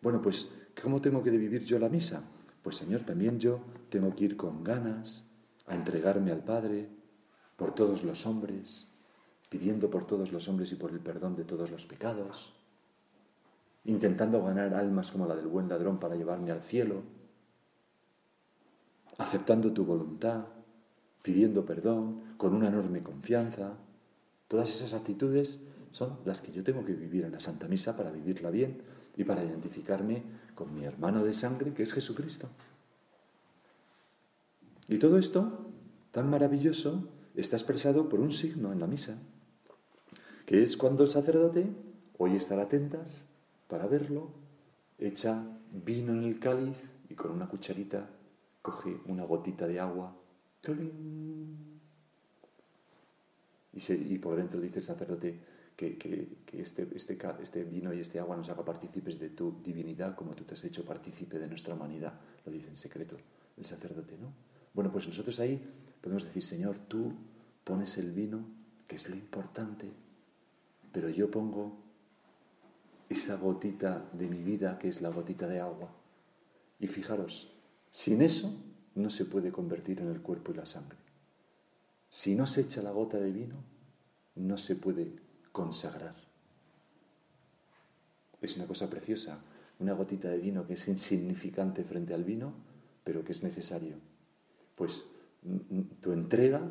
Bueno, 0.00 0.20
pues, 0.22 0.48
¿cómo 0.80 1.00
tengo 1.00 1.22
que 1.22 1.30
vivir 1.30 1.64
yo 1.64 1.78
la 1.78 1.88
misa? 1.88 2.22
Pues 2.62 2.76
Señor, 2.76 3.02
también 3.02 3.38
yo 3.40 3.60
tengo 3.88 4.14
que 4.14 4.24
ir 4.24 4.36
con 4.36 4.62
ganas 4.62 5.24
a 5.66 5.74
entregarme 5.74 6.30
al 6.30 6.44
Padre 6.44 6.88
por 7.56 7.74
todos 7.74 8.02
los 8.04 8.26
hombres, 8.26 8.93
pidiendo 9.54 9.88
por 9.88 10.04
todos 10.04 10.32
los 10.32 10.48
hombres 10.48 10.72
y 10.72 10.74
por 10.74 10.90
el 10.90 10.98
perdón 10.98 11.36
de 11.36 11.44
todos 11.44 11.70
los 11.70 11.86
pecados, 11.86 12.52
intentando 13.84 14.42
ganar 14.42 14.74
almas 14.74 15.12
como 15.12 15.28
la 15.28 15.36
del 15.36 15.46
buen 15.46 15.68
ladrón 15.68 16.00
para 16.00 16.16
llevarme 16.16 16.50
al 16.50 16.64
cielo, 16.64 17.02
aceptando 19.16 19.72
tu 19.72 19.84
voluntad, 19.84 20.46
pidiendo 21.22 21.64
perdón, 21.64 22.34
con 22.36 22.52
una 22.52 22.66
enorme 22.66 23.00
confianza. 23.00 23.74
Todas 24.48 24.70
esas 24.70 24.92
actitudes 24.92 25.60
son 25.92 26.18
las 26.24 26.42
que 26.42 26.50
yo 26.50 26.64
tengo 26.64 26.84
que 26.84 26.94
vivir 26.94 27.24
en 27.24 27.30
la 27.30 27.38
Santa 27.38 27.68
Misa 27.68 27.96
para 27.96 28.10
vivirla 28.10 28.50
bien 28.50 28.82
y 29.16 29.22
para 29.22 29.44
identificarme 29.44 30.24
con 30.56 30.74
mi 30.74 30.84
hermano 30.84 31.22
de 31.22 31.32
sangre 31.32 31.72
que 31.74 31.84
es 31.84 31.92
Jesucristo. 31.92 32.48
Y 34.88 34.98
todo 34.98 35.16
esto, 35.16 35.70
tan 36.10 36.28
maravilloso, 36.28 37.08
está 37.36 37.54
expresado 37.54 38.08
por 38.08 38.18
un 38.18 38.32
signo 38.32 38.72
en 38.72 38.80
la 38.80 38.88
misa, 38.88 39.16
que 40.46 40.62
es 40.62 40.76
cuando 40.76 41.04
el 41.04 41.10
sacerdote, 41.10 41.66
hoy 42.18 42.36
estar 42.36 42.58
atentas, 42.58 43.24
para 43.68 43.86
verlo, 43.86 44.28
echa 44.98 45.44
vino 45.72 46.12
en 46.12 46.24
el 46.24 46.38
cáliz 46.38 46.76
y 47.08 47.14
con 47.14 47.30
una 47.30 47.48
cucharita 47.48 48.08
coge 48.62 48.98
una 49.06 49.24
gotita 49.24 49.66
de 49.66 49.80
agua 49.80 50.16
y, 53.72 53.92
y, 53.92 54.18
por 54.18 54.36
dentro 54.36 54.60
dice 54.60 54.78
el 54.78 54.84
sacerdote 54.84 55.40
que, 55.76 55.98
este, 56.52 56.88
este, 56.94 57.18
este, 57.42 57.64
vino 57.64 57.92
y 57.92 58.00
este 58.00 58.20
agua 58.20 58.36
nos 58.36 58.48
haga 58.48 58.64
partícipes 58.64 59.18
de 59.18 59.30
tu 59.30 59.60
divinidad 59.62 60.14
como 60.14 60.34
tú 60.34 60.44
te 60.44 60.54
has 60.54 60.64
hecho 60.64 60.84
partícipe 60.84 61.38
de 61.38 61.48
nuestra 61.48 61.74
humanidad. 61.74 62.14
Lo 62.46 62.52
dice 62.52 62.68
en 62.68 62.76
secreto 62.76 63.16
el 63.56 63.64
sacerdote, 63.64 64.16
¿no? 64.16 64.32
Bueno, 64.72 64.92
pues 64.92 65.06
nosotros 65.08 65.40
ahí 65.40 65.60
podemos 66.00 66.24
decir, 66.24 66.42
Señor, 66.42 66.78
tú 66.78 67.12
pones 67.64 67.98
el 67.98 68.12
vino, 68.12 68.46
que 68.86 68.96
es 68.96 69.08
lo 69.08 69.16
importante, 69.16 69.90
pero 70.94 71.10
yo 71.10 71.28
pongo 71.28 71.76
esa 73.08 73.34
gotita 73.34 74.08
de 74.12 74.28
mi 74.28 74.44
vida, 74.44 74.78
que 74.78 74.88
es 74.88 75.02
la 75.02 75.08
gotita 75.08 75.48
de 75.48 75.58
agua. 75.58 75.92
Y 76.78 76.86
fijaros, 76.86 77.52
sin 77.90 78.22
eso 78.22 78.54
no 78.94 79.10
se 79.10 79.24
puede 79.24 79.50
convertir 79.50 79.98
en 80.00 80.08
el 80.08 80.22
cuerpo 80.22 80.52
y 80.52 80.54
la 80.54 80.66
sangre. 80.66 80.96
Si 82.08 82.36
no 82.36 82.46
se 82.46 82.60
echa 82.60 82.80
la 82.80 82.92
gota 82.92 83.18
de 83.18 83.32
vino, 83.32 83.56
no 84.36 84.56
se 84.56 84.76
puede 84.76 85.16
consagrar. 85.50 86.14
Es 88.40 88.54
una 88.54 88.68
cosa 88.68 88.88
preciosa, 88.88 89.40
una 89.80 89.94
gotita 89.94 90.28
de 90.28 90.38
vino 90.38 90.64
que 90.64 90.74
es 90.74 90.86
insignificante 90.86 91.82
frente 91.82 92.14
al 92.14 92.22
vino, 92.22 92.54
pero 93.02 93.24
que 93.24 93.32
es 93.32 93.42
necesario. 93.42 93.96
Pues 94.76 95.10
tu 96.00 96.12
entrega, 96.12 96.62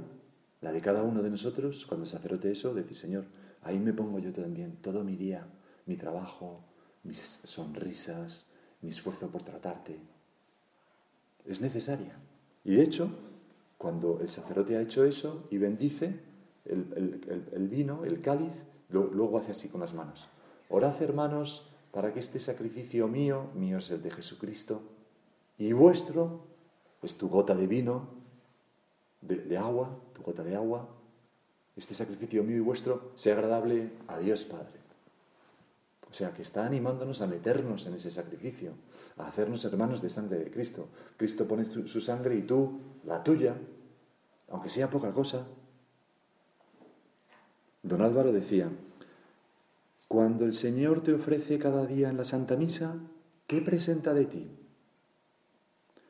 la 0.61 0.71
de 0.71 0.79
cada 0.79 1.03
uno 1.03 1.21
de 1.21 1.29
nosotros, 1.29 1.85
cuando 1.85 2.05
sacerdote 2.05 2.49
eso, 2.49 2.73
decir, 2.73 2.95
Señor, 2.95 3.25
ahí 3.63 3.79
me 3.79 3.93
pongo 3.93 4.19
yo 4.19 4.31
también, 4.31 4.77
todo 4.81 5.03
mi 5.03 5.15
día, 5.15 5.47
mi 5.85 5.95
trabajo, 5.97 6.61
mis 7.03 7.39
sonrisas, 7.43 8.47
mi 8.81 8.89
esfuerzo 8.89 9.29
por 9.29 9.43
tratarte. 9.43 9.99
Es 11.45 11.61
necesaria. 11.61 12.17
Y 12.63 12.75
de 12.75 12.83
hecho, 12.83 13.09
cuando 13.77 14.19
el 14.21 14.29
sacerdote 14.29 14.77
ha 14.77 14.81
hecho 14.81 15.03
eso 15.03 15.47
y 15.49 15.57
bendice 15.57 16.19
el, 16.65 17.67
vino, 17.69 18.05
el 18.05 18.21
cáliz, 18.21 18.53
luego 18.89 19.37
hace 19.37 19.51
así 19.51 19.69
con 19.69 19.81
las 19.81 19.93
manos. 19.93 20.29
Orad, 20.69 21.01
hermanos, 21.01 21.67
para 21.91 22.13
que 22.13 22.19
este 22.19 22.39
sacrificio 22.39 23.07
mío, 23.07 23.49
mío 23.55 23.77
es 23.77 23.91
el 23.91 24.01
de 24.01 24.11
Jesucristo, 24.11 24.81
y 25.57 25.73
vuestro 25.73 26.47
es 27.01 27.17
tu 27.17 27.29
gota 27.29 27.53
de 27.53 27.67
vino, 27.67 28.07
de, 29.21 29.57
agua, 29.57 29.99
tu 30.13 30.23
gota 30.23 30.43
de 30.43 30.55
agua. 30.55 30.89
Este 31.75 31.93
sacrificio 31.93 32.43
mío 32.43 32.57
y 32.57 32.61
vuestro 32.61 33.11
sea 33.15 33.33
agradable 33.33 33.91
a 34.07 34.19
Dios 34.19 34.45
Padre. 34.45 34.83
O 36.09 36.13
sea, 36.13 36.31
que 36.31 36.43
está 36.43 36.65
animándonos 36.65 37.21
a 37.21 37.27
meternos 37.27 37.87
en 37.87 37.95
ese 37.95 38.11
sacrificio, 38.11 38.73
a 39.17 39.27
hacernos 39.27 39.65
hermanos 39.65 40.01
de 40.01 40.09
sangre 40.09 40.37
de 40.37 40.51
Cristo. 40.51 40.87
Cristo 41.17 41.47
pone 41.47 41.65
su 41.65 42.01
sangre 42.01 42.35
y 42.35 42.43
tú 42.43 42.79
la 43.03 43.23
tuya, 43.23 43.55
aunque 44.49 44.69
sea 44.69 44.91
poca 44.91 45.11
cosa. 45.11 45.47
Don 47.81 48.03
Álvaro 48.03 48.31
decía, 48.31 48.69
cuando 50.07 50.45
el 50.45 50.53
Señor 50.53 51.01
te 51.01 51.13
ofrece 51.13 51.57
cada 51.57 51.87
día 51.87 52.09
en 52.09 52.17
la 52.17 52.23
Santa 52.23 52.55
Misa, 52.55 52.95
¿qué 53.47 53.61
presenta 53.61 54.13
de 54.13 54.25
ti? 54.25 54.51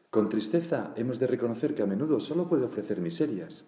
Con 0.09 0.27
tristeza 0.27 0.93
hemos 0.97 1.17
de 1.19 1.27
reconocer 1.27 1.73
que 1.73 1.81
a 1.81 1.87
menudo 1.87 2.19
solo 2.19 2.49
puede 2.49 2.65
ofrecer 2.65 2.99
miserias. 2.99 3.63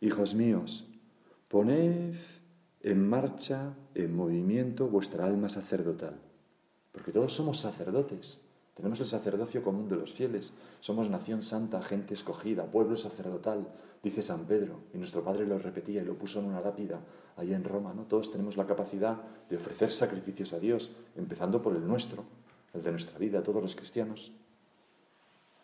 Hijos 0.00 0.36
míos, 0.36 0.86
poned 1.50 2.14
en 2.80 3.08
marcha, 3.08 3.74
en 3.96 4.14
movimiento 4.14 4.86
vuestra 4.86 5.26
alma 5.26 5.48
sacerdotal, 5.48 6.14
porque 6.92 7.10
todos 7.10 7.34
somos 7.34 7.58
sacerdotes. 7.58 8.38
Tenemos 8.74 9.00
el 9.00 9.06
sacerdocio 9.06 9.62
común 9.62 9.88
de 9.88 9.96
los 9.96 10.14
fieles. 10.14 10.54
Somos 10.78 11.10
nación 11.10 11.42
santa, 11.42 11.82
gente 11.82 12.14
escogida, 12.14 12.64
pueblo 12.64 12.96
sacerdotal, 12.96 13.66
dice 14.02 14.22
San 14.22 14.46
Pedro. 14.46 14.80
Y 14.94 14.98
nuestro 14.98 15.22
Padre 15.22 15.44
lo 15.44 15.58
repetía 15.58 16.00
y 16.00 16.04
lo 16.04 16.14
puso 16.14 16.38
en 16.38 16.46
una 16.46 16.62
lápida 16.62 17.00
allá 17.36 17.56
en 17.56 17.64
Roma. 17.64 17.92
¿no? 17.92 18.04
Todos 18.04 18.30
tenemos 18.30 18.56
la 18.56 18.66
capacidad 18.66 19.20
de 19.50 19.56
ofrecer 19.56 19.90
sacrificios 19.90 20.54
a 20.54 20.60
Dios, 20.60 20.92
empezando 21.16 21.60
por 21.60 21.76
el 21.76 21.86
nuestro, 21.86 22.24
el 22.72 22.82
de 22.82 22.92
nuestra 22.92 23.18
vida, 23.18 23.42
todos 23.42 23.60
los 23.60 23.76
cristianos. 23.76 24.32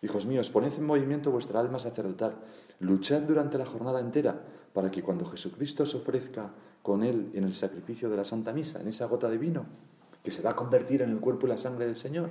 Hijos 0.03 0.27
míos, 0.27 0.51
poned 0.51 0.75
en 0.75 0.85
movimiento 0.85 1.31
vuestra 1.31 1.61
alma 1.61 1.79
sacerdotal. 1.79 2.35
Luchad 2.81 3.23
durante 3.23 3.57
la 3.57 3.65
jornada 3.65 4.01
entera 4.01 4.43
para 4.77 4.91
que 4.91 5.03
cuando 5.03 5.25
Jesucristo 5.25 5.87
se 5.87 5.97
ofrezca 5.97 6.53
con 6.83 7.03
Él 7.03 7.31
en 7.33 7.45
el 7.45 7.55
sacrificio 7.55 8.11
de 8.11 8.17
la 8.19 8.25
Santa 8.25 8.53
Misa, 8.53 8.79
en 8.79 8.89
esa 8.89 9.07
gota 9.07 9.31
de 9.31 9.39
vino, 9.39 9.65
que 10.23 10.31
se 10.31 10.43
va 10.43 10.51
a 10.51 10.55
convertir 10.55 11.01
en 11.01 11.09
el 11.09 11.19
cuerpo 11.19 11.47
y 11.47 11.49
la 11.49 11.57
sangre 11.57 11.87
del 11.87 11.97
Señor, 11.97 12.29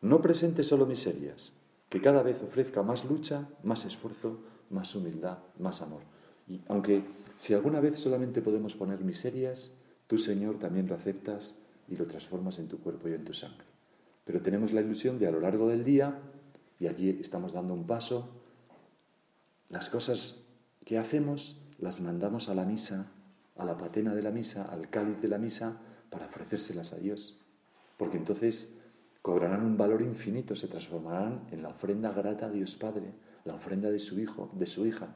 no 0.00 0.20
presente 0.20 0.64
solo 0.64 0.84
miserias, 0.84 1.52
que 1.88 2.00
cada 2.00 2.24
vez 2.24 2.42
ofrezca 2.42 2.82
más 2.82 3.04
lucha, 3.04 3.46
más 3.62 3.84
esfuerzo, 3.84 4.40
más 4.70 4.96
humildad, 4.96 5.38
más 5.60 5.80
amor. 5.80 6.00
Y 6.48 6.60
aunque 6.66 7.04
si 7.36 7.54
alguna 7.54 7.78
vez 7.78 8.00
solamente 8.00 8.42
podemos 8.42 8.74
poner 8.74 8.98
miserias, 9.04 9.70
tú 10.08 10.18
Señor 10.18 10.58
también 10.58 10.88
lo 10.88 10.96
aceptas 10.96 11.54
y 11.86 11.94
lo 11.94 12.08
transformas 12.08 12.58
en 12.58 12.66
tu 12.66 12.80
cuerpo 12.80 13.08
y 13.08 13.14
en 13.14 13.24
tu 13.24 13.32
sangre. 13.32 13.64
Pero 14.24 14.42
tenemos 14.42 14.72
la 14.72 14.80
ilusión 14.80 15.20
de 15.20 15.28
a 15.28 15.30
lo 15.30 15.38
largo 15.38 15.68
del 15.68 15.84
día, 15.84 16.18
y 16.80 16.88
aquí 16.88 17.10
estamos 17.10 17.52
dando 17.52 17.74
un 17.74 17.86
paso, 17.86 18.28
las 19.68 19.88
cosas 19.88 20.47
que 20.88 20.96
hacemos 20.96 21.60
las 21.78 22.00
mandamos 22.00 22.48
a 22.48 22.54
la 22.54 22.64
misa, 22.64 23.12
a 23.58 23.66
la 23.66 23.76
patena 23.76 24.14
de 24.14 24.22
la 24.22 24.30
misa, 24.30 24.64
al 24.64 24.88
cáliz 24.88 25.20
de 25.20 25.28
la 25.28 25.36
misa, 25.36 25.76
para 26.08 26.24
ofrecérselas 26.24 26.94
a 26.94 26.96
Dios. 26.96 27.36
Porque 27.98 28.16
entonces 28.16 28.72
cobrarán 29.20 29.66
un 29.66 29.76
valor 29.76 30.00
infinito, 30.00 30.56
se 30.56 30.66
transformarán 30.66 31.46
en 31.50 31.60
la 31.60 31.68
ofrenda 31.68 32.12
grata 32.12 32.46
a 32.46 32.48
Dios 32.48 32.76
Padre, 32.76 33.12
la 33.44 33.54
ofrenda 33.54 33.90
de 33.90 33.98
su 33.98 34.18
hijo, 34.18 34.50
de 34.54 34.66
su 34.66 34.86
hija, 34.86 35.08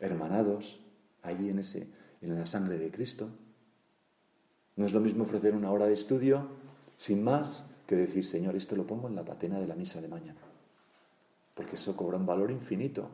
hermanados 0.00 0.80
ahí 1.22 1.50
en 1.50 1.60
ese 1.60 1.86
en 2.20 2.36
la 2.36 2.44
sangre 2.44 2.76
de 2.76 2.90
Cristo. 2.90 3.28
No 4.74 4.86
es 4.86 4.92
lo 4.92 4.98
mismo 4.98 5.22
ofrecer 5.22 5.54
una 5.54 5.70
hora 5.70 5.86
de 5.86 5.92
estudio 5.92 6.48
sin 6.96 7.22
más 7.22 7.70
que 7.86 7.94
decir, 7.94 8.24
Señor, 8.24 8.56
esto 8.56 8.74
lo 8.74 8.88
pongo 8.88 9.06
en 9.06 9.14
la 9.14 9.24
patena 9.24 9.60
de 9.60 9.68
la 9.68 9.76
misa 9.76 10.00
de 10.00 10.08
mañana. 10.08 10.40
Porque 11.54 11.76
eso 11.76 11.94
cobra 11.94 12.18
un 12.18 12.26
valor 12.26 12.50
infinito. 12.50 13.08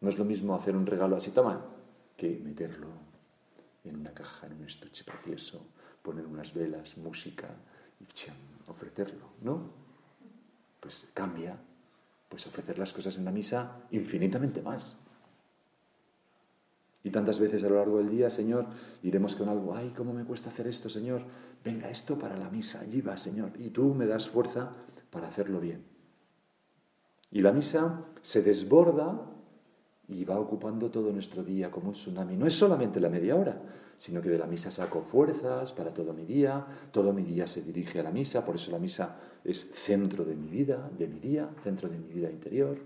No 0.00 0.08
es 0.08 0.18
lo 0.18 0.24
mismo 0.24 0.54
hacer 0.54 0.76
un 0.76 0.86
regalo 0.86 1.16
así, 1.16 1.30
toma, 1.30 1.64
que 2.16 2.40
meterlo 2.42 2.88
en 3.84 3.96
una 3.96 4.12
caja, 4.12 4.46
en 4.46 4.54
un 4.54 4.64
estuche 4.64 5.04
precioso, 5.04 5.66
poner 6.02 6.26
unas 6.26 6.54
velas, 6.54 6.96
música, 6.98 7.48
ofrecerlo, 8.68 9.32
¿no? 9.42 9.70
Pues 10.80 11.08
cambia, 11.12 11.58
pues 12.28 12.46
ofrecer 12.46 12.78
las 12.78 12.92
cosas 12.92 13.16
en 13.18 13.24
la 13.24 13.32
misa 13.32 13.82
infinitamente 13.90 14.62
más. 14.62 14.98
Y 17.02 17.10
tantas 17.10 17.40
veces 17.40 17.64
a 17.64 17.68
lo 17.68 17.76
largo 17.76 17.98
del 17.98 18.10
día, 18.10 18.28
Señor, 18.28 18.66
iremos 19.02 19.34
con 19.34 19.48
algo, 19.48 19.74
ay, 19.74 19.90
¿cómo 19.96 20.12
me 20.12 20.24
cuesta 20.24 20.50
hacer 20.50 20.66
esto, 20.66 20.90
Señor? 20.90 21.22
Venga, 21.64 21.88
esto 21.88 22.18
para 22.18 22.36
la 22.36 22.50
misa, 22.50 22.80
allí 22.80 23.00
va, 23.00 23.16
Señor, 23.16 23.52
y 23.58 23.70
tú 23.70 23.94
me 23.94 24.06
das 24.06 24.28
fuerza 24.28 24.72
para 25.10 25.28
hacerlo 25.28 25.60
bien. 25.60 25.84
Y 27.30 27.40
la 27.40 27.52
misa 27.52 28.04
se 28.22 28.42
desborda 28.42 29.26
y 30.10 30.24
va 30.24 30.38
ocupando 30.38 30.90
todo 30.90 31.12
nuestro 31.12 31.44
día 31.44 31.70
como 31.70 31.88
un 31.88 31.94
tsunami. 31.94 32.36
No 32.36 32.46
es 32.46 32.54
solamente 32.54 32.98
la 32.98 33.08
media 33.08 33.36
hora, 33.36 33.60
sino 33.96 34.20
que 34.20 34.28
de 34.28 34.38
la 34.38 34.46
misa 34.46 34.70
saco 34.70 35.02
fuerzas 35.02 35.72
para 35.72 35.94
todo 35.94 36.12
mi 36.12 36.24
día, 36.24 36.66
todo 36.90 37.12
mi 37.12 37.22
día 37.22 37.46
se 37.46 37.62
dirige 37.62 38.00
a 38.00 38.02
la 38.02 38.10
misa, 38.10 38.44
por 38.44 38.56
eso 38.56 38.72
la 38.72 38.78
misa 38.78 39.16
es 39.44 39.70
centro 39.72 40.24
de 40.24 40.34
mi 40.34 40.48
vida, 40.48 40.90
de 40.98 41.06
mi 41.06 41.20
día, 41.20 41.48
centro 41.62 41.88
de 41.88 41.96
mi 41.96 42.08
vida 42.08 42.28
interior. 42.28 42.78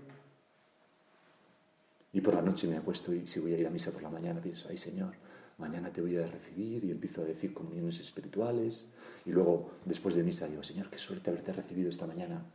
Y 2.13 2.21
por 2.21 2.35
la 2.35 2.41
noche 2.41 2.67
me 2.67 2.77
acuesto 2.77 3.13
y 3.13 3.27
si 3.27 3.39
voy 3.39 3.53
a 3.55 3.57
ir 3.57 3.67
a 3.67 3.71
misa 3.71 3.91
por 3.91 4.03
la 4.03 4.09
mañana 4.09 4.39
pienso, 4.39 4.67
ay 4.69 4.77
Señor, 4.77 5.15
mañana 5.57 5.91
te 5.91 6.01
voy 6.01 6.15
a 6.17 6.27
recibir 6.27 6.85
y 6.85 6.91
empiezo 6.91 7.23
a 7.23 7.25
decir 7.25 7.53
comuniones 7.53 7.99
espirituales 7.99 8.85
y 9.25 9.31
luego 9.31 9.71
después 9.83 10.15
de 10.15 10.23
misa 10.23 10.47
digo, 10.47 10.61
Señor, 10.61 10.89
qué 10.89 10.99
suerte 10.99 11.31
haberte 11.31 11.51
recibido 11.53 11.89
esta 11.89 12.05
mañana. 12.05 12.45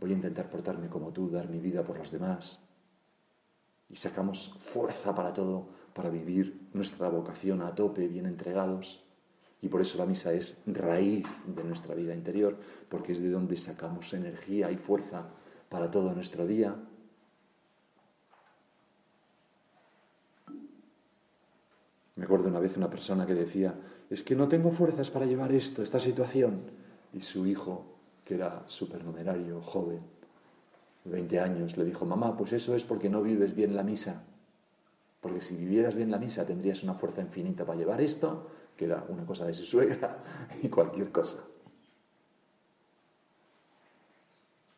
Voy 0.00 0.10
a 0.10 0.14
intentar 0.14 0.48
portarme 0.48 0.88
como 0.88 1.12
tú, 1.12 1.28
dar 1.30 1.48
mi 1.48 1.60
vida 1.60 1.84
por 1.84 1.98
los 1.98 2.10
demás 2.10 2.65
y 3.88 3.96
sacamos 3.96 4.52
fuerza 4.58 5.14
para 5.14 5.32
todo, 5.32 5.68
para 5.94 6.10
vivir 6.10 6.68
nuestra 6.72 7.08
vocación 7.08 7.62
a 7.62 7.74
tope, 7.74 8.08
bien 8.08 8.26
entregados. 8.26 9.02
Y 9.62 9.68
por 9.68 9.80
eso 9.80 9.98
la 9.98 10.06
misa 10.06 10.32
es 10.32 10.58
raíz 10.66 11.26
de 11.46 11.64
nuestra 11.64 11.94
vida 11.94 12.14
interior, 12.14 12.58
porque 12.88 13.12
es 13.12 13.20
de 13.20 13.30
donde 13.30 13.56
sacamos 13.56 14.12
energía 14.12 14.70
y 14.70 14.76
fuerza 14.76 15.28
para 15.68 15.90
todo 15.90 16.12
nuestro 16.12 16.46
día. 16.46 16.76
Me 22.16 22.24
acuerdo 22.24 22.48
una 22.48 22.60
vez 22.60 22.76
una 22.76 22.90
persona 22.90 23.26
que 23.26 23.34
decía, 23.34 23.74
es 24.08 24.22
que 24.22 24.34
no 24.34 24.48
tengo 24.48 24.70
fuerzas 24.70 25.10
para 25.10 25.26
llevar 25.26 25.52
esto, 25.52 25.82
esta 25.82 26.00
situación. 26.00 26.62
Y 27.12 27.20
su 27.20 27.46
hijo, 27.46 27.98
que 28.24 28.34
era 28.34 28.62
supernumerario, 28.66 29.60
joven, 29.62 30.00
20 31.10 31.40
años, 31.40 31.76
le 31.76 31.84
dijo, 31.84 32.04
mamá, 32.04 32.36
pues 32.36 32.52
eso 32.52 32.74
es 32.74 32.84
porque 32.84 33.08
no 33.08 33.22
vives 33.22 33.54
bien 33.54 33.74
la 33.76 33.82
misa. 33.82 34.24
Porque 35.20 35.40
si 35.40 35.56
vivieras 35.56 35.94
bien 35.94 36.10
la 36.10 36.18
misa 36.18 36.46
tendrías 36.46 36.82
una 36.82 36.94
fuerza 36.94 37.20
infinita 37.20 37.64
para 37.64 37.78
llevar 37.78 38.00
esto, 38.00 38.48
que 38.76 38.84
era 38.84 39.04
una 39.08 39.24
cosa 39.24 39.46
de 39.46 39.54
su 39.54 39.64
suegra, 39.64 40.22
y 40.62 40.68
cualquier 40.68 41.10
cosa. 41.10 41.38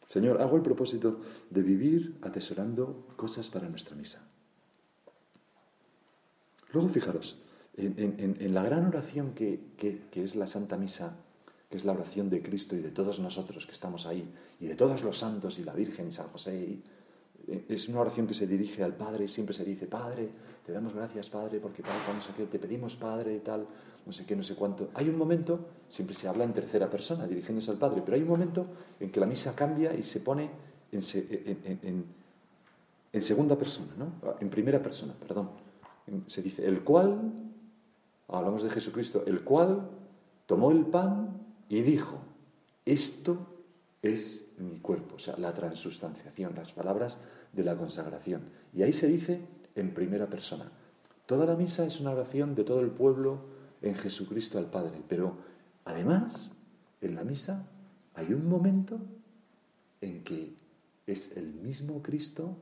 Señor, 0.06 0.40
hago 0.40 0.56
el 0.56 0.62
propósito 0.62 1.20
de 1.50 1.62
vivir 1.62 2.18
atesorando 2.22 3.06
cosas 3.16 3.50
para 3.50 3.68
nuestra 3.68 3.94
misa. 3.94 4.22
Luego, 6.72 6.88
fijaros, 6.88 7.42
en, 7.76 8.54
la 8.54 8.62
gran 8.62 8.86
oración 8.86 9.32
que 9.32 9.60
es 10.14 10.34
la 10.34 10.46
Santa 10.46 10.76
Misa, 10.78 11.16
que 11.68 11.76
es 11.76 11.84
la 11.84 11.92
oración 11.92 12.30
de 12.30 12.42
Cristo 12.42 12.76
y 12.76 12.80
de 12.80 12.90
todos 12.90 13.20
nosotros 13.20 13.66
que 13.66 13.72
estamos 13.72 14.06
ahí, 14.06 14.28
y 14.60 14.66
de 14.66 14.74
todos 14.74 15.02
los 15.02 15.18
santos 15.18 15.58
y 15.58 15.64
la 15.64 15.74
Virgen 15.74 16.08
y 16.08 16.12
San 16.12 16.28
José. 16.28 16.78
Eh, 17.46 17.64
es 17.68 17.88
una 17.88 18.00
oración 18.00 18.26
que 18.26 18.34
se 18.34 18.46
dirige 18.46 18.82
al 18.82 18.94
Padre 18.94 19.24
y 19.24 19.28
siempre 19.28 19.54
se 19.54 19.64
dice, 19.64 19.86
Padre, 19.86 20.30
te 20.64 20.72
damos 20.72 20.94
gracias, 20.94 21.28
Padre, 21.28 21.60
porque 21.60 21.82
tal, 21.82 21.96
no 22.14 22.20
sé 22.20 22.32
qué, 22.36 22.46
te 22.46 22.58
pedimos, 22.58 22.96
Padre, 22.96 23.34
y 23.36 23.40
tal, 23.40 23.66
no 24.06 24.12
sé 24.12 24.24
qué, 24.24 24.34
no 24.34 24.42
sé 24.42 24.54
cuánto. 24.54 24.88
Hay 24.94 25.08
un 25.08 25.18
momento, 25.18 25.60
siempre 25.88 26.14
se 26.14 26.28
habla 26.28 26.44
en 26.44 26.54
tercera 26.54 26.88
persona, 26.88 27.26
dirigiéndose 27.26 27.70
al 27.70 27.78
Padre, 27.78 28.02
pero 28.04 28.16
hay 28.16 28.22
un 28.22 28.28
momento 28.28 28.66
en 28.98 29.10
que 29.10 29.20
la 29.20 29.26
misa 29.26 29.54
cambia 29.54 29.94
y 29.94 30.02
se 30.02 30.20
pone 30.20 30.50
en, 30.90 32.04
en 33.12 33.20
segunda 33.22 33.56
persona, 33.56 33.92
¿no? 33.96 34.36
En 34.40 34.48
primera 34.48 34.82
persona, 34.82 35.14
perdón. 35.14 35.50
Se 36.26 36.42
dice, 36.42 36.66
el 36.66 36.82
cual, 36.82 37.32
hablamos 38.28 38.62
de 38.62 38.70
Jesucristo, 38.70 39.24
el 39.26 39.42
cual 39.42 39.88
tomó 40.46 40.70
el 40.70 40.86
pan 40.86 41.37
y 41.68 41.82
dijo, 41.82 42.18
esto 42.84 43.46
es 44.02 44.48
mi 44.58 44.78
cuerpo, 44.78 45.16
o 45.16 45.18
sea, 45.18 45.36
la 45.36 45.52
transustanciación, 45.52 46.54
las 46.54 46.72
palabras 46.72 47.18
de 47.52 47.64
la 47.64 47.76
consagración. 47.76 48.42
Y 48.72 48.82
ahí 48.82 48.92
se 48.92 49.08
dice 49.08 49.40
en 49.74 49.92
primera 49.92 50.28
persona. 50.28 50.70
Toda 51.26 51.46
la 51.46 51.56
misa 51.56 51.84
es 51.84 52.00
una 52.00 52.12
oración 52.12 52.54
de 52.54 52.64
todo 52.64 52.80
el 52.80 52.90
pueblo 52.90 53.40
en 53.82 53.94
Jesucristo 53.94 54.58
al 54.58 54.70
Padre, 54.70 55.02
pero 55.08 55.36
además 55.84 56.52
en 57.00 57.14
la 57.14 57.24
misa 57.24 57.66
hay 58.14 58.32
un 58.32 58.48
momento 58.48 58.98
en 60.00 60.24
que 60.24 60.54
es 61.06 61.36
el 61.36 61.54
mismo 61.54 62.02
Cristo 62.02 62.56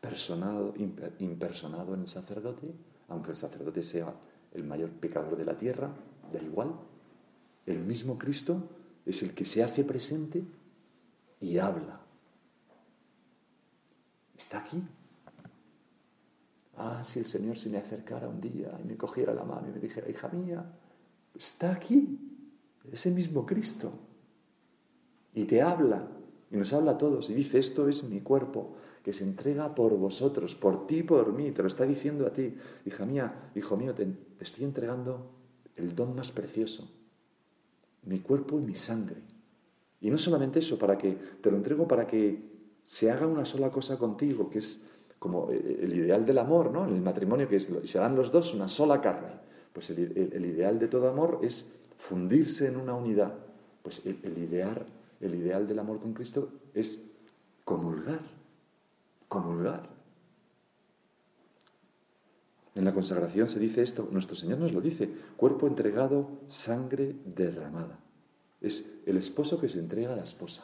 personado, 0.00 0.74
impersonado 1.18 1.94
en 1.94 2.02
el 2.02 2.08
sacerdote, 2.08 2.72
aunque 3.08 3.30
el 3.30 3.36
sacerdote 3.36 3.82
sea 3.82 4.14
el 4.52 4.64
mayor 4.64 4.90
pecador 4.90 5.36
de 5.36 5.44
la 5.44 5.56
tierra, 5.56 5.90
da 6.32 6.40
igual, 6.40 6.74
el 7.66 7.80
mismo 7.80 8.18
Cristo 8.18 8.68
es 9.04 9.22
el 9.22 9.34
que 9.34 9.44
se 9.44 9.62
hace 9.62 9.84
presente 9.84 10.44
y 11.40 11.58
habla. 11.58 12.00
Está 14.36 14.58
aquí. 14.58 14.82
Ah, 16.76 17.02
si 17.04 17.18
el 17.18 17.26
Señor 17.26 17.56
se 17.56 17.70
me 17.70 17.78
acercara 17.78 18.28
un 18.28 18.40
día 18.40 18.78
y 18.82 18.86
me 18.86 18.96
cogiera 18.96 19.32
la 19.32 19.44
mano 19.44 19.68
y 19.68 19.72
me 19.72 19.80
dijera, 19.80 20.08
hija 20.10 20.28
mía, 20.28 20.64
está 21.34 21.72
aquí, 21.72 22.18
ese 22.92 23.10
mismo 23.10 23.46
Cristo. 23.46 23.92
Y 25.34 25.44
te 25.44 25.62
habla, 25.62 26.06
y 26.50 26.56
nos 26.56 26.72
habla 26.72 26.92
a 26.92 26.98
todos, 26.98 27.30
y 27.30 27.34
dice, 27.34 27.58
esto 27.58 27.88
es 27.88 28.04
mi 28.04 28.20
cuerpo, 28.20 28.74
que 29.02 29.12
se 29.12 29.24
entrega 29.24 29.74
por 29.74 29.96
vosotros, 29.96 30.54
por 30.54 30.86
ti, 30.86 31.02
por 31.02 31.32
mí, 31.32 31.50
te 31.50 31.62
lo 31.62 31.68
está 31.68 31.84
diciendo 31.84 32.26
a 32.26 32.32
ti. 32.32 32.54
Hija 32.84 33.06
mía, 33.06 33.50
hijo 33.54 33.76
mío, 33.76 33.94
te, 33.94 34.04
te 34.04 34.44
estoy 34.44 34.64
entregando 34.64 35.30
el 35.76 35.94
don 35.94 36.14
más 36.14 36.30
precioso, 36.30 36.90
mi 38.06 38.20
cuerpo 38.20 38.58
y 38.58 38.62
mi 38.62 38.74
sangre. 38.74 39.16
Y 40.00 40.10
no 40.10 40.18
solamente 40.18 40.60
eso, 40.60 40.78
para 40.78 40.96
que 40.96 41.16
te 41.40 41.50
lo 41.50 41.56
entrego 41.56 41.86
para 41.86 42.06
que 42.06 42.56
se 42.82 43.10
haga 43.10 43.26
una 43.26 43.44
sola 43.44 43.70
cosa 43.70 43.98
contigo, 43.98 44.48
que 44.48 44.58
es 44.58 44.82
como 45.18 45.50
el 45.50 45.92
ideal 45.94 46.24
del 46.24 46.38
amor, 46.38 46.70
¿no? 46.70 46.86
En 46.86 46.94
el 46.94 47.02
matrimonio, 47.02 47.48
que 47.48 47.56
es, 47.56 47.68
serán 47.84 48.14
los 48.14 48.30
dos 48.30 48.54
una 48.54 48.68
sola 48.68 49.00
carne. 49.00 49.34
Pues 49.72 49.90
el, 49.90 50.46
ideal 50.46 50.78
de 50.78 50.88
todo 50.88 51.08
amor 51.08 51.40
es 51.42 51.66
fundirse 51.96 52.68
en 52.68 52.76
una 52.76 52.94
unidad. 52.94 53.34
Pues 53.82 54.02
el, 54.04 54.18
el 55.20 55.34
ideal 55.34 55.66
del 55.66 55.78
amor 55.78 56.00
con 56.00 56.12
Cristo 56.12 56.50
es 56.74 57.00
comulgar, 57.64 58.20
comulgar. 59.28 59.95
En 62.76 62.84
la 62.84 62.92
consagración 62.92 63.48
se 63.48 63.58
dice 63.58 63.82
esto, 63.82 64.06
nuestro 64.12 64.36
Señor 64.36 64.58
nos 64.58 64.74
lo 64.74 64.82
dice, 64.82 65.08
cuerpo 65.38 65.66
entregado, 65.66 66.28
sangre 66.46 67.16
derramada. 67.24 67.98
Es 68.60 68.84
el 69.06 69.16
esposo 69.16 69.58
que 69.58 69.68
se 69.68 69.78
entrega 69.78 70.12
a 70.12 70.16
la 70.16 70.24
esposa. 70.24 70.62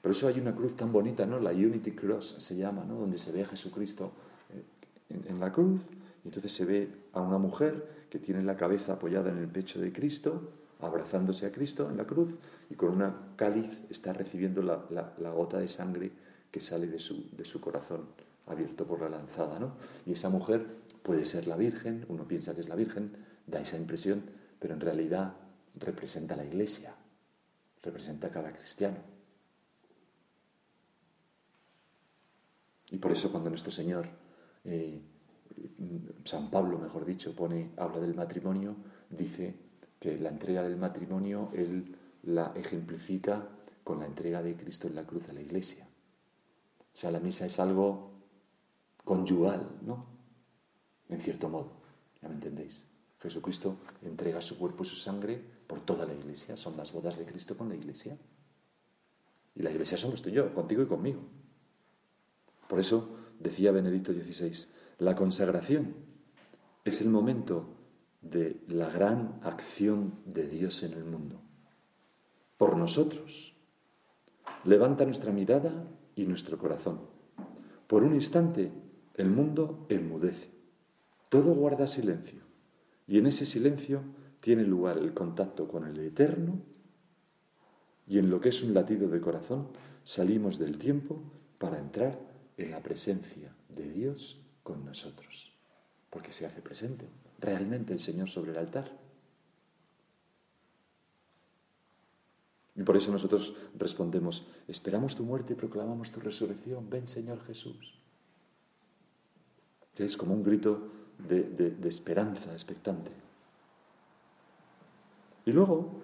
Por 0.00 0.12
eso 0.12 0.28
hay 0.28 0.38
una 0.38 0.54
cruz 0.54 0.76
tan 0.76 0.92
bonita, 0.92 1.26
¿no? 1.26 1.40
La 1.40 1.50
Unity 1.50 1.90
Cross 1.90 2.36
se 2.38 2.56
llama, 2.56 2.84
¿no? 2.84 2.94
Donde 2.94 3.18
se 3.18 3.32
ve 3.32 3.42
a 3.42 3.46
Jesucristo 3.46 4.12
eh, 4.54 5.20
en, 5.28 5.40
la 5.40 5.52
cruz 5.52 5.80
y 6.24 6.28
entonces 6.28 6.52
se 6.52 6.66
ve 6.66 6.88
a 7.12 7.20
una 7.20 7.38
mujer 7.38 8.06
que 8.08 8.20
tiene 8.20 8.44
la 8.44 8.56
cabeza 8.56 8.92
apoyada 8.94 9.30
en 9.30 9.38
el 9.38 9.48
pecho 9.48 9.80
de 9.80 9.92
Cristo, 9.92 10.52
abrazándose 10.80 11.46
a 11.46 11.52
Cristo 11.52 11.90
en 11.90 11.96
la 11.96 12.06
cruz 12.06 12.30
y 12.70 12.76
con 12.76 12.90
una 12.90 13.34
cáliz 13.34 13.80
está 13.90 14.12
recibiendo 14.12 14.62
la, 14.62 15.32
gota 15.32 15.58
de 15.58 15.66
sangre 15.66 16.12
que 16.50 16.60
sale 16.60 16.86
de 16.86 17.00
su, 17.00 17.28
de 17.36 17.44
su 17.44 17.60
corazón 17.60 18.02
abierto 18.46 18.86
por 18.86 19.00
la 19.00 19.08
lanzada, 19.08 19.58
¿no? 19.58 19.76
Y 20.06 20.12
esa 20.12 20.28
mujer 20.28 20.66
puede 21.02 21.24
ser 21.24 21.46
la 21.46 21.56
Virgen, 21.56 22.04
uno 22.08 22.26
piensa 22.26 22.54
que 22.54 22.60
es 22.60 22.68
la 22.68 22.76
Virgen, 22.76 23.16
da 23.46 23.60
esa 23.60 23.76
impresión, 23.76 24.22
pero 24.58 24.74
en 24.74 24.80
realidad 24.80 25.34
representa 25.74 26.36
la 26.36 26.44
Iglesia, 26.44 26.94
representa 27.82 28.28
a 28.28 28.30
cada 28.30 28.52
cristiano. 28.52 28.98
Y 32.90 32.98
por 32.98 33.12
eso 33.12 33.30
cuando 33.30 33.48
nuestro 33.48 33.70
Señor, 33.70 34.06
eh, 34.64 35.00
San 36.24 36.50
Pablo, 36.50 36.78
mejor 36.78 37.04
dicho, 37.04 37.34
pone, 37.34 37.70
habla 37.76 38.00
del 38.00 38.14
matrimonio, 38.14 38.76
dice 39.08 39.56
que 39.98 40.18
la 40.18 40.28
entrega 40.28 40.62
del 40.62 40.76
matrimonio 40.76 41.50
él 41.54 41.96
la 42.24 42.52
ejemplifica 42.54 43.48
con 43.82 44.00
la 44.00 44.06
entrega 44.06 44.42
de 44.42 44.56
Cristo 44.56 44.86
en 44.86 44.94
la 44.94 45.04
cruz 45.04 45.28
a 45.28 45.32
la 45.32 45.40
iglesia. 45.40 45.86
O 45.86 46.96
sea, 46.96 47.10
la 47.10 47.20
misa 47.20 47.46
es 47.46 47.58
algo 47.58 48.11
conyugal, 49.04 49.78
¿no? 49.82 50.06
En 51.08 51.20
cierto 51.20 51.48
modo, 51.48 51.72
ya 52.20 52.28
me 52.28 52.34
entendéis. 52.34 52.86
Jesucristo 53.18 53.76
entrega 54.02 54.40
su 54.40 54.58
cuerpo 54.58 54.82
y 54.82 54.86
su 54.86 54.96
sangre 54.96 55.42
por 55.66 55.80
toda 55.80 56.04
la 56.04 56.14
iglesia, 56.14 56.56
son 56.56 56.76
las 56.76 56.92
bodas 56.92 57.18
de 57.18 57.24
Cristo 57.24 57.56
con 57.56 57.68
la 57.68 57.74
iglesia. 57.74 58.18
Y 59.54 59.62
la 59.62 59.70
iglesia 59.70 59.96
somos 59.96 60.22
tú 60.22 60.30
y 60.30 60.32
yo, 60.32 60.52
contigo 60.54 60.82
y 60.82 60.86
conmigo. 60.86 61.20
Por 62.68 62.80
eso 62.80 63.16
decía 63.38 63.70
Benedicto 63.70 64.12
XVI, 64.12 64.66
la 64.98 65.14
consagración 65.14 65.94
es 66.84 67.00
el 67.00 67.10
momento 67.10 67.68
de 68.22 68.60
la 68.68 68.88
gran 68.88 69.40
acción 69.42 70.14
de 70.24 70.48
Dios 70.48 70.82
en 70.82 70.94
el 70.94 71.04
mundo. 71.04 71.40
Por 72.56 72.76
nosotros. 72.76 73.54
Levanta 74.64 75.04
nuestra 75.04 75.32
mirada 75.32 75.86
y 76.14 76.24
nuestro 76.24 76.56
corazón. 76.56 77.00
Por 77.86 78.04
un 78.04 78.14
instante 78.14 78.72
el 79.14 79.30
mundo 79.30 79.86
enmudece. 79.88 80.50
Todo 81.28 81.54
guarda 81.54 81.86
silencio. 81.86 82.40
Y 83.06 83.18
en 83.18 83.26
ese 83.26 83.46
silencio 83.46 84.02
tiene 84.40 84.64
lugar 84.64 84.98
el 84.98 85.14
contacto 85.14 85.68
con 85.68 85.86
el 85.86 85.98
Eterno 86.00 86.60
y 88.06 88.18
en 88.18 88.30
lo 88.30 88.40
que 88.40 88.48
es 88.48 88.62
un 88.62 88.74
latido 88.74 89.08
de 89.08 89.20
corazón 89.20 89.68
salimos 90.04 90.58
del 90.58 90.78
tiempo 90.78 91.22
para 91.58 91.78
entrar 91.78 92.18
en 92.56 92.70
la 92.70 92.82
presencia 92.82 93.54
de 93.68 93.88
Dios 93.88 94.40
con 94.62 94.84
nosotros, 94.84 95.52
porque 96.10 96.32
se 96.32 96.44
hace 96.44 96.60
presente 96.60 97.08
realmente 97.38 97.92
el 97.92 97.98
Señor 97.98 98.28
sobre 98.28 98.52
el 98.52 98.58
altar. 98.58 98.98
Y 102.74 102.82
por 102.82 102.96
eso 102.96 103.12
nosotros 103.12 103.54
respondemos, 103.78 104.46
esperamos 104.66 105.14
tu 105.14 105.24
muerte 105.24 105.52
y 105.52 105.56
proclamamos 105.56 106.10
tu 106.10 106.20
resurrección, 106.20 106.88
ven 106.88 107.06
Señor 107.06 107.44
Jesús. 107.44 108.01
Es 110.02 110.16
como 110.16 110.34
un 110.34 110.42
grito 110.42 110.88
de, 111.18 111.76
esperanza 111.84 112.52
expectante. 112.52 113.10
Y 115.44 115.52
luego, 115.52 116.00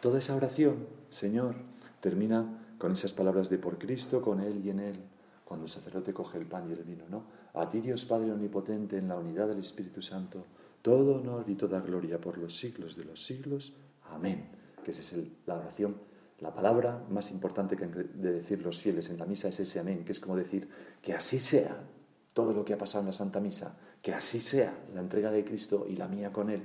toda 0.00 0.18
esa 0.18 0.34
oración, 0.34 0.86
Señor, 1.10 1.54
termina 2.00 2.60
con 2.78 2.92
esas 2.92 3.12
palabras 3.12 3.50
de 3.50 3.58
por 3.58 3.78
Cristo, 3.78 4.22
con 4.22 4.40
Él 4.40 4.64
y 4.64 4.70
en 4.70 4.80
Él 4.80 4.96
cuando 5.44 5.66
el 5.66 5.70
sacerdote 5.70 6.14
coge 6.14 6.38
el 6.38 6.46
pan 6.46 6.66
y 6.70 6.72
el 6.72 6.82
vino, 6.82 7.04
¿no? 7.10 7.24
A 7.60 7.68
ti 7.68 7.82
Dios 7.82 8.06
Padre 8.06 8.32
Omnipotente, 8.32 8.96
en 8.96 9.08
la 9.08 9.18
unidad 9.18 9.48
del 9.48 9.58
Espíritu 9.58 10.00
Santo, 10.00 10.46
todo 10.80 11.16
honor 11.16 11.44
y 11.46 11.56
toda 11.56 11.80
gloria 11.80 12.18
por 12.18 12.38
los 12.38 12.56
siglos 12.56 12.96
de 12.96 13.04
los 13.04 13.22
siglos. 13.22 13.74
Amén. 14.10 14.48
Que 14.82 14.92
esa 14.92 15.02
es 15.02 15.26
la 15.44 15.56
oración, 15.56 15.96
la 16.40 16.54
palabra 16.54 17.04
más 17.10 17.30
importante 17.32 17.76
que 17.76 17.86
de 17.86 18.32
decir 18.32 18.62
los 18.62 18.80
fieles 18.80 19.10
en 19.10 19.18
la 19.18 19.26
misa 19.26 19.48
es 19.48 19.60
ese 19.60 19.78
amén, 19.78 20.06
que 20.06 20.12
es 20.12 20.20
como 20.20 20.36
decir 20.36 20.66
que 21.02 21.12
así 21.12 21.38
sea 21.38 21.84
todo 22.32 22.52
lo 22.52 22.64
que 22.64 22.74
ha 22.74 22.78
pasado 22.78 23.00
en 23.00 23.08
la 23.08 23.12
Santa 23.12 23.40
Misa, 23.40 23.76
que 24.00 24.14
así 24.14 24.40
sea 24.40 24.74
la 24.94 25.00
entrega 25.00 25.30
de 25.30 25.44
Cristo 25.44 25.86
y 25.88 25.96
la 25.96 26.08
mía 26.08 26.32
con 26.32 26.50
Él, 26.50 26.62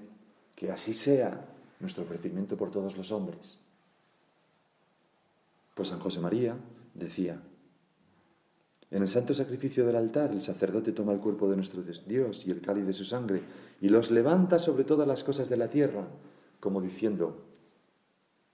que 0.56 0.72
así 0.72 0.94
sea 0.94 1.46
nuestro 1.80 2.04
ofrecimiento 2.04 2.58
por 2.58 2.72
todos 2.72 2.98
los 2.98 3.12
hombres. 3.12 3.60
Pues 5.76 5.90
San 5.90 6.00
José 6.00 6.20
María 6.20 6.58
decía, 6.94 7.40
en 8.90 9.02
el 9.02 9.08
santo 9.08 9.34
sacrificio 9.34 9.86
del 9.86 9.98
altar, 9.98 10.32
el 10.32 10.42
sacerdote 10.42 10.94
toma 10.94 11.12
el 11.12 11.20
cuerpo 11.20 11.50
de 11.50 11.58
nuestro 11.58 11.84
Dios 11.84 12.48
y 12.48 12.52
el 12.52 12.62
cáliz 12.62 12.86
de 12.86 12.94
su 12.94 13.04
sangre 13.04 13.44
y 13.82 13.90
los 13.90 14.12
levanta 14.12 14.60
sobre 14.60 14.86
todas 14.86 15.08
las 15.08 15.24
cosas 15.24 15.50
de 15.50 15.58
la 15.58 15.68
tierra, 15.68 16.08
como 16.62 16.82
diciendo, 16.82 17.44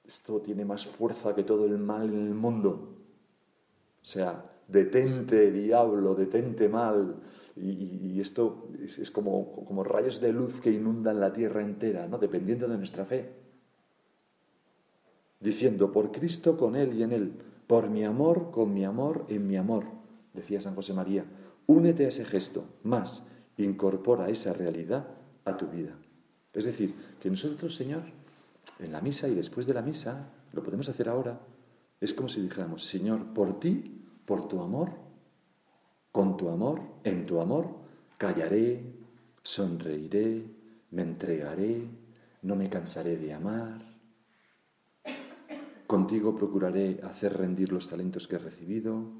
esto 0.04 0.42
tiene 0.42 0.66
más 0.66 0.86
fuerza 0.86 1.36
que 1.36 1.44
todo 1.44 1.66
el 1.66 1.78
mal 1.78 2.10
en 2.10 2.28
el 2.28 2.34
mundo. 2.34 2.98
O 4.02 4.06
sea, 4.06 4.53
detente, 4.68 5.52
diablo, 5.52 6.16
detente 6.16 6.70
mal. 6.70 7.16
Y, 7.56 8.20
esto 8.20 8.70
es, 8.82 9.12
como, 9.12 9.66
como, 9.66 9.84
rayos 9.84 10.20
de 10.20 10.34
luz 10.34 10.60
que 10.60 10.72
inundan 10.72 11.20
la 11.20 11.32
tierra 11.32 11.62
entera, 11.62 12.08
¿no? 12.08 12.18
dependiendo 12.18 12.68
de 12.68 12.78
nuestra 12.78 13.06
fe. 13.06 13.30
Diciendo, 15.40 15.92
por 15.92 16.12
Cristo 16.12 16.58
con 16.58 16.76
Él 16.76 16.94
y 16.94 17.04
en 17.04 17.12
Él, 17.12 17.34
por 17.68 17.90
mi 17.90 18.04
amor 18.04 18.52
con 18.52 18.74
mi 18.74 18.86
amor 18.86 19.26
en 19.30 19.46
mi 19.46 19.58
amor 19.58 19.86
decía 20.34 20.60
San 20.60 20.76
José 20.76 20.94
María, 20.94 21.26
únete 21.68 22.06
a 22.06 22.10
ese 22.10 22.26
gesto, 22.26 22.66
más, 22.84 23.24
incorpora 23.58 24.30
esa 24.30 24.54
realidad 24.54 25.08
a 25.46 25.56
tu 25.56 25.68
vida. 25.68 25.96
Es 26.54 26.66
decir, 26.66 26.94
que 27.20 27.30
nosotros, 27.30 27.76
Señor, 27.76 28.04
en 28.80 28.92
la 28.92 29.02
misa 29.02 29.28
y 29.28 29.36
después 29.36 29.68
de 29.68 29.74
la 29.74 29.82
misa, 29.82 30.30
lo 30.52 30.64
podemos 30.64 30.90
hacer 30.90 31.10
ahora, 31.10 31.40
es 32.00 32.14
como 32.14 32.30
si 32.30 32.42
dijéramos, 32.42 32.86
Señor, 32.86 33.34
por 33.34 33.60
ti, 33.60 34.03
por 34.26 34.48
tu 34.48 34.62
amor, 34.62 34.92
con 36.12 36.38
tu 36.38 36.50
amor, 36.50 36.82
en 37.04 37.26
tu 37.26 37.40
amor, 37.40 37.68
callaré, 38.18 38.82
sonreiré, 39.42 40.46
me 40.92 41.02
entregaré, 41.02 41.88
no 42.44 42.56
me 42.56 42.70
cansaré 42.70 43.18
de 43.18 43.34
amar. 43.34 43.82
Contigo 45.88 46.36
procuraré 46.36 47.00
hacer 47.04 47.38
rendir 47.38 47.72
los 47.72 47.90
talentos 47.90 48.28
que 48.28 48.36
he 48.36 48.40
recibido, 48.40 49.12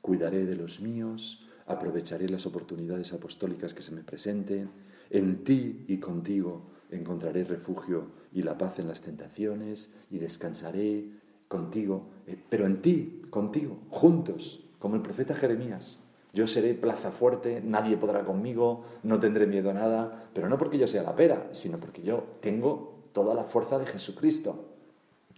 cuidaré 0.00 0.44
de 0.44 0.56
los 0.56 0.80
míos, 0.80 1.46
aprovecharé 1.66 2.28
las 2.28 2.46
oportunidades 2.46 3.12
apostólicas 3.12 3.74
que 3.74 3.82
se 3.82 3.92
me 3.92 4.02
presenten, 4.02 4.70
en 5.10 5.44
ti 5.44 5.84
y 5.88 5.98
contigo 5.98 6.70
encontraré 6.90 7.44
refugio 7.44 8.10
y 8.32 8.42
la 8.42 8.58
paz 8.58 8.78
en 8.78 8.88
las 8.88 9.02
tentaciones 9.02 9.92
y 10.10 10.18
descansaré 10.18 11.21
contigo, 11.52 12.06
eh, 12.26 12.38
pero 12.48 12.64
en 12.64 12.80
ti, 12.80 13.26
contigo, 13.28 13.76
juntos, 13.90 14.64
como 14.78 14.96
el 14.96 15.02
profeta 15.02 15.34
Jeremías. 15.34 16.00
Yo 16.32 16.46
seré 16.46 16.72
plaza 16.72 17.12
fuerte, 17.12 17.60
nadie 17.62 17.98
podrá 17.98 18.24
conmigo, 18.24 18.86
no 19.02 19.20
tendré 19.20 19.46
miedo 19.46 19.68
a 19.70 19.74
nada, 19.74 20.30
pero 20.32 20.48
no 20.48 20.56
porque 20.56 20.78
yo 20.78 20.86
sea 20.86 21.02
la 21.02 21.14
pera, 21.14 21.50
sino 21.52 21.78
porque 21.78 22.02
yo 22.02 22.24
tengo 22.40 23.02
toda 23.12 23.34
la 23.34 23.44
fuerza 23.44 23.78
de 23.78 23.84
Jesucristo 23.84 24.64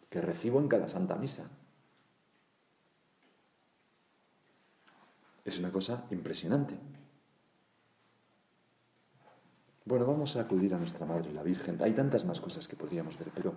que 0.08 0.20
recibo 0.20 0.60
en 0.60 0.68
cada 0.68 0.88
Santa 0.88 1.16
Misa. 1.16 1.50
Es 5.44 5.58
una 5.58 5.72
cosa 5.72 6.04
impresionante. 6.12 6.78
Bueno, 9.86 10.06
vamos 10.06 10.34
a 10.36 10.40
acudir 10.40 10.72
a 10.72 10.78
nuestra 10.78 11.04
Madre, 11.04 11.30
la 11.30 11.42
Virgen. 11.42 11.76
Hay 11.82 11.92
tantas 11.92 12.24
más 12.24 12.40
cosas 12.40 12.66
que 12.66 12.74
podríamos 12.74 13.18
ver, 13.18 13.28
pero 13.34 13.52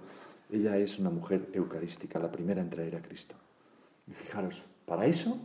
ella 0.52 0.76
es 0.78 1.00
una 1.00 1.10
mujer 1.10 1.50
eucarística, 1.54 2.20
la 2.20 2.30
primera 2.30 2.62
en 2.62 2.70
traer 2.70 2.98
a 2.98 3.02
Cristo. 3.02 3.36
Y 4.08 4.12
fijaros, 4.12 4.62
para 4.86 5.06
eso 5.06 5.38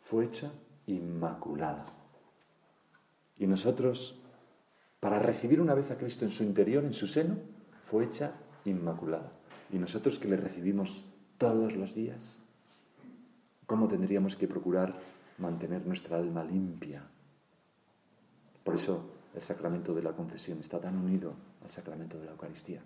fue 0.00 0.26
hecha 0.26 0.52
inmaculada. 0.86 1.84
Y 3.36 3.48
nosotros, 3.48 4.20
para 5.00 5.18
recibir 5.18 5.60
una 5.60 5.74
vez 5.74 5.90
a 5.90 5.98
Cristo 5.98 6.24
en 6.24 6.30
su 6.30 6.44
interior, 6.44 6.84
en 6.84 6.92
su 6.92 7.08
seno, 7.08 7.38
fue 7.82 8.04
hecha 8.04 8.34
inmaculada. 8.64 9.32
Y 9.72 9.78
nosotros 9.78 10.20
que 10.20 10.28
le 10.28 10.36
recibimos 10.36 11.02
todos 11.36 11.74
los 11.74 11.96
días, 11.96 12.38
¿cómo 13.66 13.88
tendríamos 13.88 14.36
que 14.36 14.46
procurar 14.46 15.00
mantener 15.38 15.84
nuestra 15.84 16.16
alma 16.16 16.44
limpia? 16.44 17.02
Por 18.62 18.76
eso 18.76 19.21
el 19.34 19.40
sacramento 19.40 19.94
de 19.94 20.02
la 20.02 20.12
confesión 20.12 20.58
está 20.58 20.80
tan 20.80 20.96
unido 20.96 21.34
al 21.62 21.70
sacramento 21.70 22.18
de 22.18 22.26
la 22.26 22.32
Eucaristía. 22.32 22.82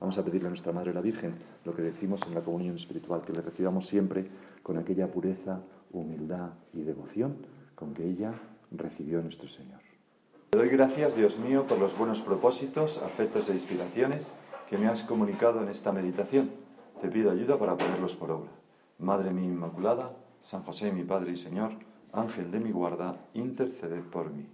Vamos 0.00 0.18
a 0.18 0.24
pedirle 0.24 0.48
a 0.48 0.50
nuestra 0.50 0.72
Madre 0.72 0.92
la 0.92 1.00
Virgen 1.00 1.34
lo 1.64 1.74
que 1.74 1.82
decimos 1.82 2.22
en 2.26 2.34
la 2.34 2.42
comunión 2.42 2.76
espiritual, 2.76 3.22
que 3.22 3.32
le 3.32 3.40
recibamos 3.40 3.86
siempre 3.86 4.28
con 4.62 4.76
aquella 4.76 5.10
pureza, 5.10 5.60
humildad 5.92 6.50
y 6.72 6.82
devoción 6.82 7.36
con 7.74 7.94
que 7.94 8.04
ella 8.04 8.34
recibió 8.70 9.20
a 9.20 9.22
nuestro 9.22 9.48
Señor. 9.48 9.80
Te 10.50 10.58
doy 10.58 10.68
gracias, 10.68 11.16
Dios 11.16 11.38
mío, 11.38 11.66
por 11.66 11.78
los 11.78 11.96
buenos 11.96 12.20
propósitos, 12.20 12.98
afectos 12.98 13.48
e 13.48 13.52
inspiraciones 13.52 14.32
que 14.68 14.78
me 14.78 14.88
has 14.88 15.02
comunicado 15.02 15.62
en 15.62 15.68
esta 15.68 15.92
meditación. 15.92 16.50
Te 17.00 17.08
pido 17.08 17.30
ayuda 17.30 17.58
para 17.58 17.76
ponerlos 17.76 18.16
por 18.16 18.30
obra. 18.30 18.50
Madre 18.98 19.32
mía 19.32 19.46
Inmaculada, 19.46 20.16
San 20.38 20.62
José 20.62 20.92
mi 20.92 21.04
Padre 21.04 21.32
y 21.32 21.36
Señor, 21.36 21.72
Ángel 22.12 22.50
de 22.50 22.60
mi 22.60 22.70
guarda, 22.70 23.26
interceded 23.34 24.02
por 24.02 24.30
mí. 24.30 24.46